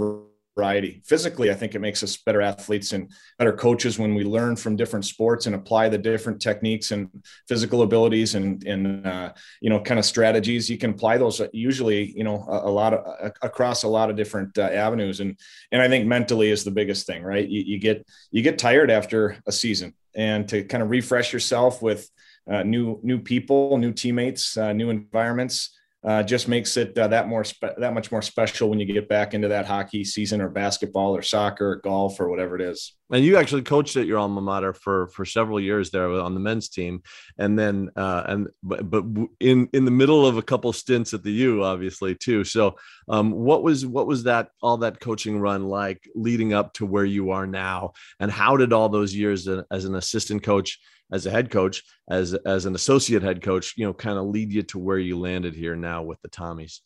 variety. 0.59 1.01
Physically, 1.05 1.49
I 1.51 1.53
think 1.53 1.73
it 1.73 1.79
makes 1.79 2.03
us 2.03 2.17
better 2.17 2.41
athletes 2.41 2.91
and 2.91 3.11
better 3.37 3.53
coaches 3.53 3.97
when 3.97 4.13
we 4.13 4.23
learn 4.23 4.55
from 4.55 4.75
different 4.75 5.05
sports 5.05 5.45
and 5.45 5.55
apply 5.55 5.89
the 5.89 5.97
different 5.97 6.41
techniques 6.41 6.91
and 6.91 7.07
physical 7.47 7.81
abilities 7.81 8.35
and 8.35 8.63
and 8.67 9.07
uh, 9.07 9.31
you 9.61 9.69
know 9.69 9.79
kind 9.79 9.99
of 9.99 10.05
strategies. 10.05 10.69
You 10.69 10.77
can 10.77 10.91
apply 10.91 11.17
those 11.17 11.41
usually 11.53 12.11
you 12.19 12.25
know 12.27 12.37
a, 12.55 12.69
a 12.69 12.73
lot 12.79 12.93
of 12.93 13.01
across 13.41 13.83
a 13.83 13.87
lot 13.87 14.09
of 14.09 14.15
different 14.15 14.57
uh, 14.57 14.85
avenues. 14.87 15.19
And 15.21 15.39
and 15.71 15.81
I 15.81 15.87
think 15.87 16.05
mentally 16.07 16.49
is 16.51 16.63
the 16.63 16.75
biggest 16.79 17.07
thing, 17.07 17.23
right? 17.23 17.47
You, 17.47 17.61
you 17.71 17.79
get 17.79 18.05
you 18.31 18.41
get 18.41 18.59
tired 18.59 18.91
after 18.91 19.37
a 19.47 19.51
season, 19.51 19.93
and 20.15 20.47
to 20.49 20.63
kind 20.63 20.83
of 20.83 20.89
refresh 20.89 21.31
yourself 21.31 21.81
with 21.81 22.09
uh, 22.51 22.63
new 22.63 22.99
new 23.01 23.19
people, 23.19 23.77
new 23.77 23.93
teammates, 23.93 24.57
uh, 24.57 24.73
new 24.73 24.89
environments 24.89 25.78
uh, 26.03 26.23
just 26.23 26.47
makes 26.47 26.77
it 26.77 26.97
uh, 26.97 27.09
that 27.09 27.27
more 27.27 27.43
spe- 27.43 27.77
that 27.77 27.93
much 27.93 28.11
more 28.11 28.21
special 28.21 28.69
when 28.69 28.79
you 28.79 28.85
get 28.85 29.09
back 29.09 29.33
into 29.33 29.49
that 29.49 29.65
hockey 29.65 30.05
season 30.05 30.39
or 30.39 30.47
basketball 30.47 31.15
or 31.15 31.21
soccer 31.21 31.71
or 31.71 31.75
golf 31.77 32.19
or 32.21 32.29
whatever 32.29 32.55
it 32.55 32.61
is. 32.61 32.95
And 33.11 33.25
you 33.25 33.37
actually 33.37 33.63
coached 33.63 33.97
at 33.97 34.05
your 34.05 34.17
alma 34.17 34.39
mater 34.39 34.71
for 34.71 35.07
for 35.07 35.25
several 35.25 35.59
years 35.59 35.89
there 35.89 36.09
on 36.09 36.33
the 36.33 36.39
men's 36.39 36.69
team, 36.69 37.03
and 37.37 37.59
then 37.59 37.89
uh, 37.97 38.23
and 38.27 38.47
but, 38.63 38.89
but 38.89 39.03
in 39.41 39.67
in 39.73 39.83
the 39.83 39.91
middle 39.91 40.25
of 40.25 40.37
a 40.37 40.41
couple 40.41 40.71
stints 40.71 41.13
at 41.13 41.23
the 41.23 41.31
U, 41.31 41.63
obviously 41.63 42.15
too. 42.15 42.45
So, 42.45 42.77
um, 43.09 43.31
what 43.31 43.61
was 43.61 43.85
what 43.85 44.07
was 44.07 44.23
that 44.23 44.51
all 44.61 44.77
that 44.77 45.01
coaching 45.01 45.39
run 45.39 45.65
like 45.65 46.07
leading 46.15 46.53
up 46.53 46.73
to 46.75 46.85
where 46.85 47.05
you 47.05 47.31
are 47.31 47.47
now, 47.47 47.91
and 48.21 48.31
how 48.31 48.55
did 48.55 48.71
all 48.71 48.87
those 48.87 49.13
years 49.13 49.49
as 49.49 49.85
an 49.85 49.95
assistant 49.95 50.43
coach? 50.43 50.79
As 51.11 51.25
a 51.25 51.31
head 51.31 51.49
coach, 51.49 51.83
as 52.09 52.33
as 52.33 52.65
an 52.65 52.75
associate 52.75 53.23
head 53.23 53.41
coach, 53.41 53.73
you 53.77 53.85
know, 53.85 53.93
kind 53.93 54.17
of 54.17 54.25
lead 54.25 54.51
you 54.51 54.63
to 54.63 54.79
where 54.79 54.97
you 54.97 55.17
landed 55.19 55.55
here 55.55 55.75
now 55.75 56.03
with 56.03 56.21
the 56.21 56.29
Tommies? 56.29 56.79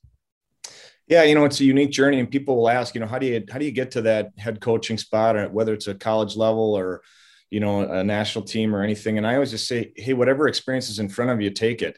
Yeah, 1.08 1.24
you 1.24 1.36
know, 1.36 1.44
it's 1.44 1.60
a 1.60 1.66
unique 1.66 1.92
journey, 1.92 2.20
and 2.20 2.32
people 2.32 2.56
will 2.56 2.70
ask, 2.70 2.96
you 2.96 3.02
know, 3.02 3.08
how 3.08 3.20
do 3.20 3.26
you 3.26 3.44
how 3.52 3.58
do 3.58 3.66
you 3.66 3.72
get 3.72 3.92
to 3.92 4.02
that 4.04 4.32
head 4.38 4.62
coaching 4.62 4.98
spot, 4.98 5.36
or 5.36 5.50
whether 5.50 5.74
it's 5.74 5.88
a 5.88 5.96
college 5.96 6.36
level 6.36 6.74
or 6.74 7.02
you 7.50 7.60
know 7.60 7.82
a 7.82 8.04
national 8.04 8.46
team 8.46 8.76
or 8.76 8.82
anything. 8.82 9.18
And 9.18 9.28
I 9.28 9.36
always 9.36 9.52
just 9.52 9.68
say, 9.68 9.94
hey, 9.96 10.14
whatever 10.14 10.48
experience 10.48 10.90
is 10.90 11.00
in 11.00 11.10
front 11.10 11.32
of 11.32 11.42
you, 11.42 11.50
take 11.50 11.82
it. 11.82 11.98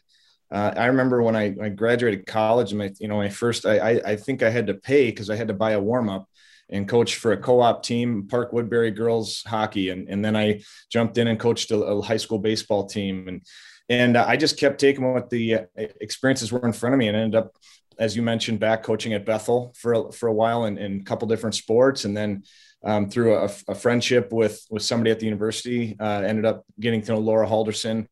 Uh, 0.50 0.72
I 0.76 0.86
remember 0.86 1.22
when 1.22 1.34
I, 1.34 1.54
I 1.60 1.68
graduated 1.70 2.26
college, 2.26 2.72
and 2.72 2.78
my 2.78 2.92
you 2.98 3.08
know 3.08 3.16
my 3.16 3.28
first 3.30 3.64
I 3.64 3.78
I, 3.78 4.00
I 4.12 4.16
think 4.16 4.42
I 4.42 4.50
had 4.50 4.66
to 4.66 4.74
pay 4.74 5.06
because 5.06 5.30
I 5.30 5.36
had 5.36 5.48
to 5.48 5.54
buy 5.54 5.72
a 5.72 5.80
warm 5.80 6.08
up 6.08 6.28
and 6.68 6.88
coached 6.88 7.16
for 7.16 7.32
a 7.32 7.36
co-op 7.36 7.82
team, 7.82 8.26
Park 8.28 8.52
Woodbury 8.52 8.90
girls 8.90 9.42
hockey, 9.46 9.90
and 9.90 10.08
and 10.08 10.24
then 10.24 10.36
I 10.36 10.62
jumped 10.90 11.18
in 11.18 11.28
and 11.28 11.38
coached 11.38 11.70
a, 11.70 11.78
a 11.78 12.02
high 12.02 12.16
school 12.16 12.38
baseball 12.38 12.86
team, 12.86 13.28
and 13.28 13.42
and 13.88 14.16
I 14.16 14.36
just 14.36 14.58
kept 14.58 14.80
taking 14.80 15.12
what 15.12 15.30
the 15.30 15.54
uh, 15.54 15.64
experiences 16.00 16.50
were 16.50 16.66
in 16.66 16.72
front 16.72 16.94
of 16.94 16.98
me, 16.98 17.08
and 17.08 17.16
ended 17.16 17.36
up, 17.36 17.52
as 17.98 18.16
you 18.16 18.22
mentioned, 18.22 18.58
back 18.58 18.82
coaching 18.82 19.12
at 19.12 19.26
Bethel 19.26 19.74
for 19.76 20.10
for 20.12 20.28
a 20.28 20.34
while 20.34 20.64
in, 20.64 20.78
in 20.78 21.00
a 21.00 21.04
couple 21.04 21.28
different 21.28 21.54
sports, 21.54 22.04
and 22.04 22.16
then. 22.16 22.42
Um, 22.86 23.10
through 23.10 23.34
a, 23.36 23.50
a, 23.66 23.74
friendship 23.74 24.32
with 24.32 24.64
with 24.70 24.82
somebody 24.82 25.10
at 25.10 25.18
the 25.18 25.26
university, 25.26 25.96
uh, 25.98 26.22
ended 26.24 26.44
up 26.44 26.64
getting 26.78 27.02
to 27.02 27.12
know 27.12 27.18
Laura 27.18 27.46
Halldorson, 27.46 28.06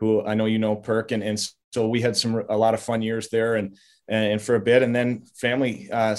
who 0.00 0.22
I 0.24 0.34
know 0.34 0.44
you 0.44 0.58
know 0.58 0.76
Perk, 0.76 1.12
and, 1.12 1.22
and 1.22 1.40
so 1.72 1.88
we 1.88 2.02
had 2.02 2.14
some 2.14 2.44
a 2.48 2.56
lot 2.56 2.74
of 2.74 2.80
fun 2.80 3.00
years 3.00 3.30
there, 3.30 3.56
and 3.56 3.76
and 4.06 4.40
for 4.40 4.54
a 4.54 4.60
bit, 4.60 4.82
and 4.82 4.94
then 4.94 5.22
family 5.34 5.88
uh, 5.90 6.16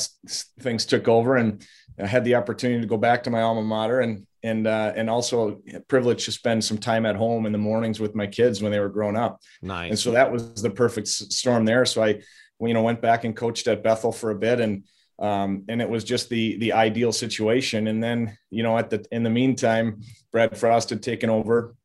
things 0.60 0.86
took 0.86 1.08
over, 1.08 1.38
and 1.38 1.64
I 2.00 2.08
had 2.08 2.24
the 2.24 2.36
opportunity 2.36 2.82
to 2.82 2.88
go 2.88 2.98
back 2.98 3.24
to 3.24 3.30
my 3.30 3.42
alma 3.42 3.64
mater 3.64 4.02
and 4.02 4.26
and 4.44 4.68
uh, 4.68 4.94
and 4.96 5.10
also 5.10 5.62
privileged 5.88 6.26
to 6.26 6.32
spend 6.32 6.64
some 6.64 6.78
time 6.78 7.06
at 7.06 7.16
home 7.16 7.46
in 7.46 7.52
the 7.52 7.58
mornings 7.58 8.00
with 8.00 8.16
my 8.16 8.28
kids 8.28 8.62
when 8.62 8.72
they 8.72 8.80
were 8.80 8.90
growing 8.90 9.18
up. 9.18 9.42
Nice. 9.62 9.90
And 9.90 10.00
so 10.00 10.12
that 10.12 10.32
was 10.32 10.62
the 10.62 10.70
perfect 10.70 11.08
storm 11.08 11.66
there. 11.66 11.86
So 11.86 12.04
I, 12.04 12.22
you 12.62 12.74
know, 12.74 12.84
went 12.84 13.02
back 13.02 13.24
and 13.24 13.36
coached 13.36 13.68
at 13.68 13.84
Bethel 13.84 14.12
for 14.12 14.32
a 14.32 14.36
bit, 14.36 14.60
and 14.60 14.84
um, 15.20 15.66
and 15.68 15.82
it 15.82 15.90
was 15.90 16.04
just 16.04 16.30
the 16.30 16.58
the 16.58 16.74
ideal 16.74 17.12
situation. 17.12 17.88
And 17.88 18.02
then 18.02 18.38
you 18.50 18.64
know, 18.64 18.78
at 18.78 18.90
the 18.90 19.06
in 19.12 19.24
the 19.24 19.30
meantime, 19.30 20.02
Brad 20.32 20.58
Frost 20.58 20.90
had 20.90 21.04
taken 21.04 21.30
over, 21.30 21.76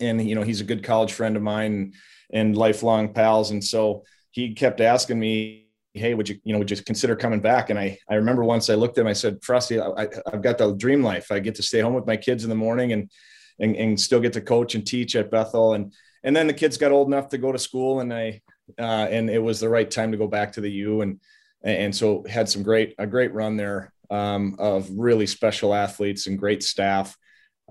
and 0.00 0.26
you 0.26 0.34
know, 0.34 0.42
he's 0.42 0.60
a 0.60 0.64
good 0.64 0.82
college 0.82 1.12
friend 1.12 1.36
of 1.36 1.42
mine 1.42 1.92
and, 2.32 2.56
lifelong 2.56 3.12
pals, 3.12 3.50
and 3.50 3.62
so 3.62 4.04
he 4.30 4.54
kept 4.54 4.80
asking 4.80 5.18
me 5.18 5.66
hey, 5.94 6.14
would 6.14 6.28
you, 6.28 6.38
you 6.44 6.52
know, 6.52 6.60
would 6.60 6.70
you 6.70 6.76
consider 6.76 7.16
coming 7.16 7.40
back? 7.40 7.70
And 7.70 7.78
I, 7.78 7.98
I 8.08 8.14
remember 8.14 8.44
once 8.44 8.70
I 8.70 8.74
looked 8.74 8.98
at 8.98 9.00
him, 9.00 9.08
I 9.08 9.14
said, 9.14 9.42
Frosty, 9.42 9.80
I, 9.80 10.06
have 10.30 10.42
got 10.42 10.56
the 10.56 10.72
dream 10.74 11.02
life. 11.02 11.32
I 11.32 11.40
get 11.40 11.56
to 11.56 11.62
stay 11.62 11.80
home 11.80 11.94
with 11.94 12.06
my 12.06 12.16
kids 12.16 12.44
in 12.44 12.50
the 12.50 12.54
morning 12.54 12.92
and, 12.92 13.10
and, 13.58 13.74
and 13.74 13.98
still 13.98 14.20
get 14.20 14.34
to 14.34 14.40
coach 14.40 14.76
and 14.76 14.86
teach 14.86 15.16
at 15.16 15.30
Bethel. 15.30 15.72
And, 15.72 15.92
and 16.22 16.36
then 16.36 16.46
the 16.46 16.52
kids 16.52 16.76
got 16.76 16.92
old 16.92 17.08
enough 17.08 17.30
to 17.30 17.38
go 17.38 17.50
to 17.50 17.58
school 17.58 17.98
and 17.98 18.14
I, 18.14 18.42
uh, 18.78 19.08
and 19.10 19.28
it 19.28 19.42
was 19.42 19.58
the 19.58 19.68
right 19.68 19.90
time 19.90 20.12
to 20.12 20.18
go 20.18 20.28
back 20.28 20.52
to 20.52 20.60
the 20.60 20.70
U. 20.70 21.00
And, 21.00 21.18
and 21.62 21.94
so 21.94 22.24
had 22.28 22.48
some 22.48 22.62
great, 22.62 22.94
a 22.98 23.06
great 23.06 23.32
run 23.34 23.56
there 23.56 23.92
um, 24.10 24.56
of 24.58 24.88
really 24.90 25.26
special 25.26 25.74
athletes 25.74 26.26
and 26.26 26.38
great 26.38 26.62
staff. 26.62 27.16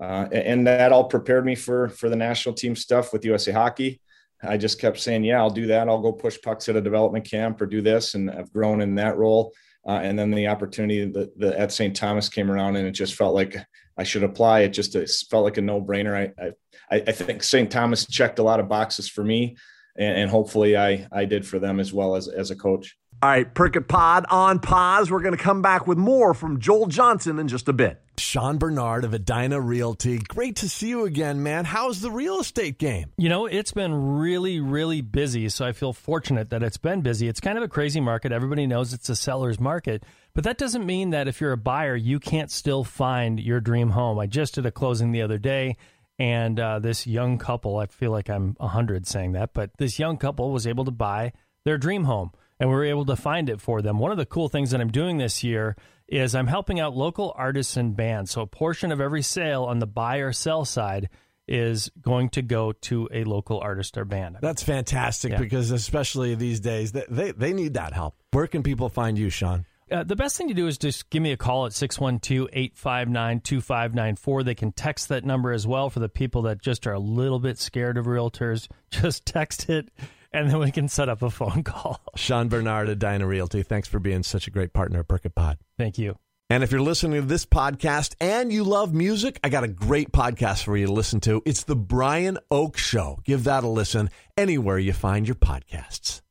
Uh, 0.00 0.28
and 0.30 0.66
that 0.66 0.92
all 0.92 1.04
prepared 1.04 1.44
me 1.44 1.54
for, 1.54 1.88
for 1.88 2.08
the 2.08 2.16
national 2.16 2.54
team 2.54 2.76
stuff 2.76 3.12
with 3.12 3.24
USA 3.24 3.52
hockey. 3.52 4.00
I 4.42 4.56
just 4.56 4.80
kept 4.80 5.00
saying, 5.00 5.24
yeah, 5.24 5.38
I'll 5.38 5.50
do 5.50 5.66
that. 5.66 5.88
I'll 5.88 6.00
go 6.00 6.12
push 6.12 6.38
pucks 6.40 6.68
at 6.68 6.76
a 6.76 6.80
development 6.80 7.28
camp 7.28 7.60
or 7.60 7.66
do 7.66 7.82
this. 7.82 8.14
And 8.14 8.30
I've 8.30 8.52
grown 8.52 8.80
in 8.80 8.94
that 8.96 9.16
role. 9.16 9.52
Uh, 9.86 10.00
and 10.02 10.18
then 10.18 10.30
the 10.30 10.46
opportunity 10.46 11.04
that 11.06 11.54
at 11.56 11.72
St. 11.72 11.96
Thomas 11.96 12.28
came 12.28 12.50
around 12.50 12.76
and 12.76 12.86
it 12.86 12.92
just 12.92 13.14
felt 13.14 13.34
like 13.34 13.56
I 13.96 14.04
should 14.04 14.22
apply. 14.22 14.60
It 14.60 14.68
just 14.68 14.94
it 14.94 15.10
felt 15.30 15.44
like 15.44 15.56
a 15.56 15.62
no 15.62 15.80
brainer. 15.80 16.30
I, 16.38 16.52
I, 16.94 17.02
I 17.06 17.12
think 17.12 17.42
St. 17.42 17.70
Thomas 17.70 18.06
checked 18.06 18.38
a 18.38 18.42
lot 18.42 18.60
of 18.60 18.68
boxes 18.68 19.08
for 19.08 19.24
me 19.24 19.56
and, 19.96 20.18
and 20.18 20.30
hopefully 20.30 20.76
I, 20.76 21.08
I 21.10 21.24
did 21.24 21.46
for 21.46 21.58
them 21.58 21.80
as 21.80 21.92
well 21.92 22.14
as, 22.14 22.28
as 22.28 22.50
a 22.50 22.56
coach. 22.56 22.96
All 23.20 23.28
right, 23.28 23.52
Perkit 23.52 23.88
Pod 23.88 24.26
on 24.30 24.60
pause. 24.60 25.10
We're 25.10 25.22
going 25.22 25.36
to 25.36 25.42
come 25.42 25.60
back 25.60 25.88
with 25.88 25.98
more 25.98 26.34
from 26.34 26.60
Joel 26.60 26.86
Johnson 26.86 27.40
in 27.40 27.48
just 27.48 27.68
a 27.68 27.72
bit. 27.72 28.00
Sean 28.16 28.58
Bernard 28.58 29.04
of 29.04 29.12
Edina 29.12 29.60
Realty. 29.60 30.18
Great 30.18 30.54
to 30.56 30.68
see 30.68 30.90
you 30.90 31.04
again, 31.04 31.42
man. 31.42 31.64
How's 31.64 32.00
the 32.00 32.12
real 32.12 32.38
estate 32.38 32.78
game? 32.78 33.10
You 33.16 33.28
know, 33.28 33.46
it's 33.46 33.72
been 33.72 34.18
really, 34.18 34.60
really 34.60 35.00
busy. 35.00 35.48
So 35.48 35.66
I 35.66 35.72
feel 35.72 35.92
fortunate 35.92 36.50
that 36.50 36.62
it's 36.62 36.76
been 36.76 37.00
busy. 37.00 37.26
It's 37.26 37.40
kind 37.40 37.58
of 37.58 37.64
a 37.64 37.68
crazy 37.68 38.00
market. 38.00 38.30
Everybody 38.30 38.68
knows 38.68 38.92
it's 38.92 39.08
a 39.08 39.16
seller's 39.16 39.58
market. 39.58 40.04
But 40.32 40.44
that 40.44 40.56
doesn't 40.56 40.86
mean 40.86 41.10
that 41.10 41.26
if 41.26 41.40
you're 41.40 41.50
a 41.50 41.56
buyer, 41.56 41.96
you 41.96 42.20
can't 42.20 42.52
still 42.52 42.84
find 42.84 43.40
your 43.40 43.60
dream 43.60 43.90
home. 43.90 44.20
I 44.20 44.28
just 44.28 44.54
did 44.54 44.64
a 44.64 44.70
closing 44.70 45.10
the 45.10 45.22
other 45.22 45.38
day. 45.38 45.76
And 46.20 46.60
uh, 46.60 46.78
this 46.78 47.04
young 47.04 47.36
couple, 47.38 47.78
I 47.78 47.86
feel 47.86 48.12
like 48.12 48.30
I'm 48.30 48.54
100 48.58 49.08
saying 49.08 49.32
that, 49.32 49.54
but 49.54 49.76
this 49.78 49.98
young 49.98 50.18
couple 50.18 50.52
was 50.52 50.68
able 50.68 50.84
to 50.84 50.92
buy 50.92 51.32
their 51.64 51.78
dream 51.78 52.04
home 52.04 52.30
and 52.60 52.68
we 52.68 52.74
were 52.74 52.84
able 52.84 53.04
to 53.06 53.16
find 53.16 53.48
it 53.48 53.60
for 53.60 53.82
them. 53.82 53.98
One 53.98 54.10
of 54.10 54.18
the 54.18 54.26
cool 54.26 54.48
things 54.48 54.70
that 54.70 54.80
I'm 54.80 54.90
doing 54.90 55.18
this 55.18 55.44
year 55.44 55.76
is 56.08 56.34
I'm 56.34 56.46
helping 56.46 56.80
out 56.80 56.96
local 56.96 57.34
artists 57.36 57.76
and 57.76 57.96
bands. 57.96 58.30
So 58.30 58.42
a 58.42 58.46
portion 58.46 58.92
of 58.92 59.00
every 59.00 59.22
sale 59.22 59.64
on 59.64 59.78
the 59.78 59.86
buy 59.86 60.18
or 60.18 60.32
sell 60.32 60.64
side 60.64 61.08
is 61.46 61.90
going 62.00 62.30
to 62.30 62.42
go 62.42 62.72
to 62.72 63.08
a 63.12 63.24
local 63.24 63.60
artist 63.60 63.96
or 63.96 64.04
band. 64.04 64.38
That's 64.40 64.62
fantastic 64.62 65.32
yeah. 65.32 65.38
because 65.38 65.70
especially 65.70 66.34
these 66.34 66.60
days 66.60 66.92
they, 66.92 67.32
they 67.32 67.52
need 67.52 67.74
that 67.74 67.94
help. 67.94 68.16
Where 68.32 68.46
can 68.46 68.62
people 68.62 68.88
find 68.88 69.18
you, 69.18 69.30
Sean? 69.30 69.66
Uh, 69.90 70.04
the 70.04 70.16
best 70.16 70.36
thing 70.36 70.48
to 70.48 70.54
do 70.54 70.66
is 70.66 70.76
just 70.76 71.08
give 71.08 71.22
me 71.22 71.32
a 71.32 71.36
call 71.38 71.64
at 71.64 71.72
612-859-2594. 71.72 74.44
They 74.44 74.54
can 74.54 74.72
text 74.72 75.08
that 75.08 75.24
number 75.24 75.50
as 75.50 75.66
well 75.66 75.88
for 75.88 76.00
the 76.00 76.10
people 76.10 76.42
that 76.42 76.60
just 76.60 76.86
are 76.86 76.92
a 76.92 76.98
little 76.98 77.38
bit 77.38 77.58
scared 77.58 77.96
of 77.96 78.04
realtors. 78.04 78.68
Just 78.90 79.24
text 79.26 79.68
it 79.68 79.90
and 80.32 80.50
then 80.50 80.58
we 80.58 80.70
can 80.70 80.88
set 80.88 81.08
up 81.08 81.22
a 81.22 81.30
phone 81.30 81.62
call. 81.62 82.00
Sean 82.16 82.48
Bernard 82.48 82.88
at 82.88 83.02
Edina 83.02 83.26
Realty, 83.26 83.62
thanks 83.62 83.88
for 83.88 83.98
being 83.98 84.22
such 84.22 84.46
a 84.46 84.50
great 84.50 84.72
partner 84.72 85.00
at 85.00 85.08
Perkit 85.08 85.34
Pod. 85.34 85.58
Thank 85.76 85.98
you. 85.98 86.18
And 86.50 86.62
if 86.62 86.72
you're 86.72 86.80
listening 86.80 87.20
to 87.20 87.26
this 87.26 87.44
podcast 87.44 88.14
and 88.20 88.50
you 88.50 88.64
love 88.64 88.94
music, 88.94 89.38
I 89.44 89.50
got 89.50 89.64
a 89.64 89.68
great 89.68 90.12
podcast 90.12 90.64
for 90.64 90.76
you 90.78 90.86
to 90.86 90.92
listen 90.92 91.20
to. 91.20 91.42
It's 91.44 91.64
The 91.64 91.76
Brian 91.76 92.38
Oak 92.50 92.78
Show. 92.78 93.20
Give 93.24 93.44
that 93.44 93.64
a 93.64 93.68
listen 93.68 94.08
anywhere 94.36 94.78
you 94.78 94.94
find 94.94 95.28
your 95.28 95.34
podcasts. 95.34 96.22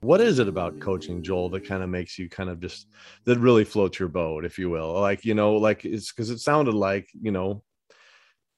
What 0.00 0.22
is 0.22 0.38
it 0.38 0.48
about 0.48 0.80
coaching, 0.80 1.22
Joel, 1.22 1.50
that 1.50 1.66
kind 1.66 1.82
of 1.82 1.90
makes 1.90 2.18
you 2.18 2.28
kind 2.28 2.48
of 2.48 2.58
just 2.58 2.86
that 3.24 3.38
really 3.38 3.64
floats 3.64 3.98
your 3.98 4.08
boat, 4.08 4.46
if 4.46 4.58
you 4.58 4.70
will? 4.70 4.98
Like, 4.98 5.26
you 5.26 5.34
know, 5.34 5.56
like 5.56 5.84
it's 5.84 6.10
because 6.10 6.30
it 6.30 6.38
sounded 6.38 6.74
like, 6.74 7.08
you 7.20 7.30
know, 7.30 7.62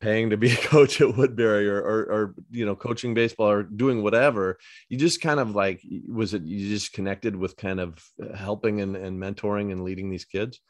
paying 0.01 0.31
to 0.31 0.37
be 0.37 0.53
a 0.53 0.57
coach 0.69 1.01
at 1.01 1.17
Woodbury 1.17 1.69
or, 1.69 1.81
or, 1.81 2.01
or, 2.03 2.35
you 2.51 2.65
know, 2.65 2.77
coaching 2.77 3.13
baseball 3.15 3.51
or 3.51 3.63
doing 3.65 4.03
whatever. 4.03 4.59
You 4.89 4.99
just 4.99 5.21
kind 5.21 5.41
of 5.41 5.57
like, 5.57 5.83
was 6.07 6.33
it 6.35 6.43
you 6.43 6.69
just 6.69 6.93
connected 6.93 7.35
with 7.35 7.57
kind 7.57 7.81
of 7.81 7.99
uh, 8.23 8.37
helping 8.37 8.81
and, 8.81 8.95
and 8.95 9.21
mentoring 9.21 9.73
and 9.73 9.83
leading 9.83 10.11
these 10.11 10.25
kids? 10.25 10.61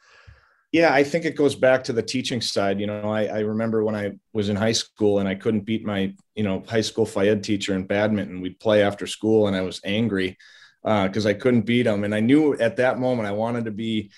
Yeah, 0.71 0.95
I 0.95 1.05
think 1.05 1.27
it 1.27 1.37
goes 1.37 1.55
back 1.55 1.85
to 1.85 1.93
the 1.93 2.03
teaching 2.03 2.41
side. 2.41 2.81
You 2.81 2.87
know, 2.87 3.11
I, 3.11 3.27
I, 3.27 3.39
remember 3.41 3.85
when 3.85 3.95
I 3.95 4.13
was 4.33 4.49
in 4.49 4.57
high 4.57 4.73
school 4.73 5.19
and 5.19 5.29
I 5.29 5.35
couldn't 5.35 5.67
beat 5.67 5.85
my, 5.85 6.15
you 6.35 6.45
know, 6.45 6.65
high 6.67 6.81
school 6.81 7.05
Phi 7.05 7.29
Ed 7.29 7.45
teacher 7.45 7.75
in 7.75 7.87
badminton. 7.87 8.41
We'd 8.41 8.59
play 8.59 8.83
after 8.83 9.07
school 9.07 9.49
and 9.49 9.57
I 9.57 9.61
was 9.61 9.83
angry 9.85 10.39
because 10.83 11.27
uh, 11.27 11.31
I 11.31 11.35
couldn't 11.35 11.63
beat 11.63 11.85
them. 11.85 12.05
And 12.05 12.15
I 12.15 12.21
knew 12.21 12.55
at 12.55 12.77
that 12.77 12.99
moment 12.99 13.29
I 13.29 13.33
wanted 13.33 13.67
to 13.67 13.71
be 13.71 14.11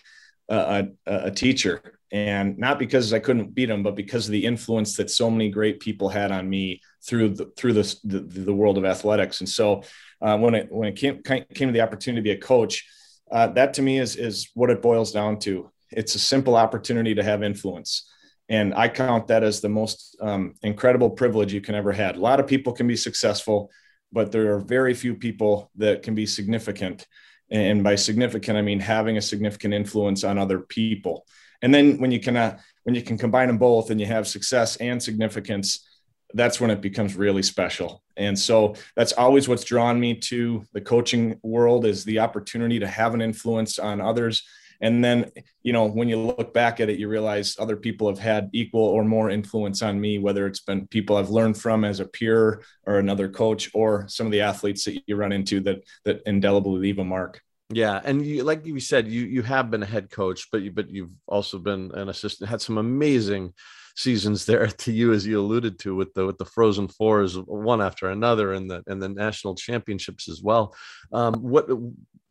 a, 0.49 0.87
a, 1.07 1.27
a 1.27 1.31
teacher 1.31 1.99
and 2.15 2.57
not 2.59 2.79
because 2.79 3.13
I 3.13 3.19
couldn't 3.19 3.57
beat 3.57 3.67
them, 3.67 3.83
but 3.83 3.97
because 3.97 4.27
of 4.27 4.33
the 4.33 4.45
influence 4.45 4.97
that 4.97 5.11
so 5.11 5.29
many 5.29 5.51
great 5.51 5.81
people 5.81 6.09
had 6.09 6.31
on 6.31 6.49
me 6.49 6.81
through 7.05 7.31
the 7.31 7.47
through 7.57 7.73
the 7.73 7.97
the, 8.05 8.21
the 8.21 8.55
world 8.55 8.79
of 8.79 8.85
athletics. 8.85 9.41
And 9.41 9.49
so 9.49 9.83
uh, 10.23 10.39
when 10.39 10.55
it 10.55 10.69
when 10.71 10.89
it 10.89 10.97
came 10.97 11.23
came 11.25 11.45
to 11.69 11.73
the 11.73 11.81
opportunity 11.81 12.21
to 12.21 12.23
be 12.23 12.39
a 12.39 12.41
coach, 12.41 12.87
uh, 13.33 13.49
that 13.49 13.75
to 13.75 13.83
me 13.83 13.99
is 13.99 14.15
is 14.15 14.49
what 14.55 14.71
it 14.71 14.81
boils 14.81 15.11
down 15.11 15.41
to. 15.41 15.73
It's 15.91 16.15
a 16.15 16.21
simple 16.21 16.55
opportunity 16.55 17.17
to 17.17 17.25
have 17.25 17.43
influence, 17.43 18.09
and 18.49 18.75
I 18.75 18.89
count 18.89 19.27
that 19.27 19.43
as 19.43 19.61
the 19.61 19.69
most 19.69 20.17
um, 20.21 20.55
incredible 20.63 21.11
privilege 21.11 21.53
you 21.53 21.61
can 21.61 21.75
ever 21.75 21.91
had. 21.91 22.15
A 22.15 22.21
lot 22.21 22.39
of 22.39 22.47
people 22.47 22.73
can 22.73 22.87
be 22.87 22.97
successful, 22.97 23.73
but 24.15 24.33
there 24.33 24.55
are 24.55 24.61
very 24.61 24.95
few 24.95 25.15
people 25.15 25.71
that 25.77 26.03
can 26.03 26.15
be 26.15 26.25
significant. 26.25 27.07
And 27.51 27.85
by 27.85 27.97
significant, 27.97 28.57
I 28.57 28.63
mean 28.63 28.81
having 28.81 29.19
a 29.19 29.23
significant 29.23 29.75
influence 29.75 30.25
on 30.25 30.39
other 30.39 30.61
people 30.61 31.27
and 31.65 31.75
then 31.75 31.97
when 31.99 32.13
you 32.13 32.21
can 32.21 32.37
uh, 32.37 32.59
when 32.85 32.95
you 32.95 33.03
can 33.03 33.19
combine 33.19 33.49
them 33.49 33.59
both 33.59 33.91
and 33.91 33.99
you 33.99 34.07
have 34.07 34.29
success 34.29 34.77
and 34.77 35.03
significance 35.03 35.89
that's 36.35 36.61
when 36.61 36.71
it 36.71 36.81
becomes 36.81 37.17
really 37.17 37.43
special 37.43 38.03
and 38.17 38.39
so 38.39 38.75
that's 38.97 39.13
always 39.15 39.49
what's 39.49 39.65
drawn 39.65 39.99
me 39.99 40.15
to 40.15 40.65
the 40.75 40.81
coaching 40.81 41.39
world 41.43 41.87
is 41.87 42.05
the 42.05 42.19
opportunity 42.19 42.79
to 42.79 42.87
have 42.87 43.15
an 43.15 43.23
influence 43.23 43.79
on 43.79 44.01
others 44.01 44.43
and 44.81 45.05
then 45.05 45.31
you 45.63 45.73
know 45.73 45.87
when 45.87 46.09
you 46.09 46.19
look 46.19 46.53
back 46.55 46.81
at 46.81 46.89
it 46.89 46.99
you 46.99 47.09
realize 47.09 47.57
other 47.59 47.77
people 47.77 48.09
have 48.09 48.19
had 48.19 48.49
equal 48.53 48.83
or 48.83 49.05
more 49.05 49.31
influence 49.31 49.83
on 49.83 50.01
me 50.01 50.19
whether 50.19 50.47
it's 50.47 50.61
been 50.61 50.87
people 50.89 51.17
i've 51.17 51.31
learned 51.31 51.57
from 51.57 51.85
as 51.85 52.01
a 52.01 52.07
peer 52.07 52.63
or 52.87 52.99
another 52.99 53.29
coach 53.29 53.71
or 53.75 54.07
some 54.09 54.27
of 54.27 54.33
the 54.33 54.41
athletes 54.41 54.85
that 54.85 55.01
you 55.07 55.17
run 55.17 55.33
into 55.33 55.61
that 55.61 55.83
that 56.05 56.21
indelibly 56.27 56.79
leave 56.79 56.99
a 56.99 57.05
mark 57.05 57.41
yeah, 57.71 58.01
and 58.05 58.25
you, 58.25 58.45
like 58.45 58.67
you 58.67 58.79
said, 58.79 59.09
you 59.09 59.23
you 59.23 59.43
have 59.43 59.71
been 59.71 59.83
a 59.83 59.87
head 59.87 60.11
coach, 60.11 60.49
but 60.53 60.61
you 60.61 60.71
but 60.71 60.91
you've 60.91 61.15
also 61.27 61.59
been 61.59 61.91
an 61.95 62.11
assistant. 62.11 62.51
Had 62.51 62.61
some 62.61 62.77
amazing 62.77 63.55
seasons 63.95 64.45
there 64.45 64.67
to 64.67 64.93
you, 64.93 65.13
as 65.13 65.27
you 65.27 65.41
alluded 65.41 65.79
to, 65.81 65.95
with 65.95 66.13
the 66.15 66.27
with 66.27 66.39
the 66.39 66.45
Frozen 66.45 66.89
Fours, 66.89 67.37
one 67.39 67.81
after 67.81 68.11
another, 68.11 68.53
and 68.53 68.71
the 68.71 68.83
and 68.87 69.03
the 69.03 69.09
national 69.09 69.55
championships 69.55 70.29
as 70.29 70.43
well. 70.43 70.75
Um, 71.13 71.35
what 71.35 71.69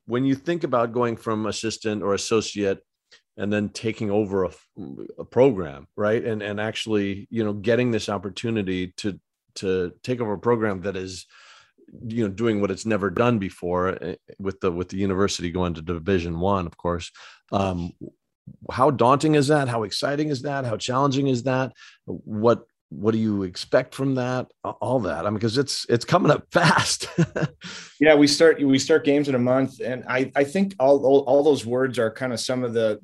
when 0.06 0.26
you 0.26 0.36
think 0.36 0.64
about 0.64 0.94
going 0.94 1.16
from 1.16 1.46
assistant 1.46 2.04
or 2.04 2.14
associate 2.14 2.80
and 3.38 3.52
then 3.52 3.70
taking 3.70 4.12
over 4.12 4.44
a, 4.46 4.52
a 5.18 5.26
program, 5.26 5.88
right, 5.96 6.24
and 6.24 6.42
and 6.42 6.60
actually, 6.60 7.28
you 7.30 7.44
know, 7.44 7.54
getting 7.54 7.92
this 7.92 8.10
opportunity 8.10 8.94
to 8.98 9.20
to 9.56 9.94
take 10.04 10.20
over 10.20 10.34
a 10.34 10.40
program 10.40 10.82
that 10.82 10.96
is 10.96 11.26
you 12.08 12.24
know 12.24 12.34
doing 12.34 12.60
what 12.60 12.72
it's 12.72 12.86
never 12.86 13.10
done 13.10 13.38
before 13.38 13.98
eh, 14.04 14.16
with 14.40 14.60
the 14.62 14.72
with 14.72 14.90
the 14.90 14.98
university 14.98 15.52
going 15.52 15.74
to 15.76 15.82
division 15.82 16.40
one 16.40 16.66
of 16.66 16.76
course 16.76 17.12
um 17.52 17.92
how 18.72 18.92
daunting 18.92 19.36
is 19.36 19.48
that 19.48 19.68
how 19.68 19.84
exciting 19.84 20.30
is 20.30 20.42
that 20.42 20.66
how 20.66 20.78
challenging 20.78 21.28
is 21.28 21.44
that 21.44 21.72
what 22.06 22.66
what 22.90 23.12
do 23.12 23.18
you 23.18 23.44
expect 23.44 23.96
from 23.96 24.16
that 24.16 24.48
all 24.64 25.00
that 25.00 25.26
i 25.26 25.30
mean 25.30 25.36
because 25.36 25.58
it's 25.58 25.86
it's 25.90 26.06
coming 26.06 26.32
up 26.32 26.46
fast 26.52 27.08
yeah 28.00 28.16
we 28.16 28.28
start 28.28 28.62
we 28.62 28.78
start 28.78 29.06
games 29.06 29.28
in 29.30 29.36
a 29.36 29.40
month 29.40 29.80
and 29.80 30.04
i 30.08 30.32
i 30.36 30.44
think 30.44 30.76
all 30.80 31.06
all, 31.06 31.20
all 31.22 31.44
those 31.44 31.66
words 31.66 31.98
are 31.98 32.12
kind 32.12 32.34
of 32.34 32.40
some 32.40 32.64
of 32.64 32.74
the 32.74 33.00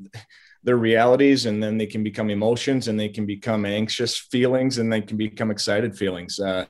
their 0.63 0.77
realities 0.77 1.45
and 1.45 1.63
then 1.63 1.77
they 1.77 1.85
can 1.85 2.03
become 2.03 2.29
emotions 2.29 2.87
and 2.87 2.99
they 2.99 3.09
can 3.09 3.25
become 3.25 3.65
anxious 3.65 4.17
feelings 4.17 4.77
and 4.77 4.91
they 4.91 5.01
can 5.01 5.15
become 5.15 5.51
excited 5.51 5.97
feelings 5.97 6.37
uh, 6.39 6.65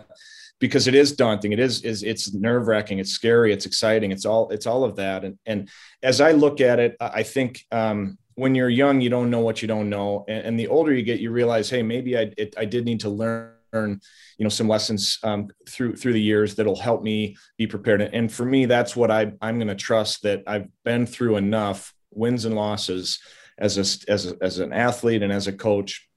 because 0.59 0.88
it 0.88 0.93
is 0.93 1.13
daunting. 1.13 1.53
It 1.53 1.59
is 1.59 1.81
is 1.81 2.03
it's 2.03 2.33
nerve 2.33 2.67
wracking. 2.67 2.99
It's 2.99 3.11
scary. 3.11 3.51
It's 3.51 3.65
exciting. 3.65 4.11
It's 4.11 4.25
all 4.25 4.49
it's 4.51 4.67
all 4.67 4.83
of 4.83 4.97
that. 4.97 5.23
And 5.23 5.39
and 5.45 5.69
as 6.03 6.21
I 6.21 6.33
look 6.33 6.61
at 6.61 6.79
it, 6.79 6.95
I 6.99 7.23
think 7.23 7.65
um, 7.71 8.18
when 8.39 8.55
you're 8.55 8.69
young, 8.69 9.01
you 9.01 9.10
don't 9.10 9.29
know 9.29 9.41
what 9.41 9.62
you 9.62 9.67
don't 9.67 9.89
know, 9.89 10.25
and, 10.27 10.46
and 10.46 10.60
the 10.60 10.67
older 10.67 10.93
you 10.93 11.03
get, 11.03 11.19
you 11.19 11.31
realize, 11.31 11.69
hey, 11.69 11.84
maybe 11.84 12.17
I 12.17 12.34
it, 12.38 12.55
I 12.58 12.65
did 12.65 12.86
need 12.86 13.01
to 13.01 13.10
learn 13.10 13.51
you 13.72 14.43
know 14.43 14.50
some 14.50 14.67
lessons 14.67 15.19
um, 15.24 15.48
through 15.67 15.96
through 15.96 16.13
the 16.13 16.22
years 16.22 16.55
that'll 16.55 16.75
help 16.75 17.03
me 17.03 17.36
be 17.58 17.67
prepared. 17.67 18.01
And 18.01 18.31
for 18.31 18.46
me 18.46 18.65
that's 18.65 18.96
what 18.96 19.12
I, 19.12 19.31
i'm 19.41 19.58
going 19.60 19.67
to 19.67 19.75
trust 19.75 20.24
that 20.24 20.41
i've 20.48 20.67
been 20.84 21.05
through 21.05 21.36
enough 21.36 21.93
wins 22.10 22.46
and 22.46 22.55
losses 22.55 23.19
as 23.60 23.77
a, 23.77 24.12
as 24.12 24.25
a, 24.25 24.36
as 24.41 24.58
an 24.58 24.74
athlete 24.74 25.22
and 25.22 25.31
as 25.31 25.46
a 25.46 25.53
coach 25.53 26.10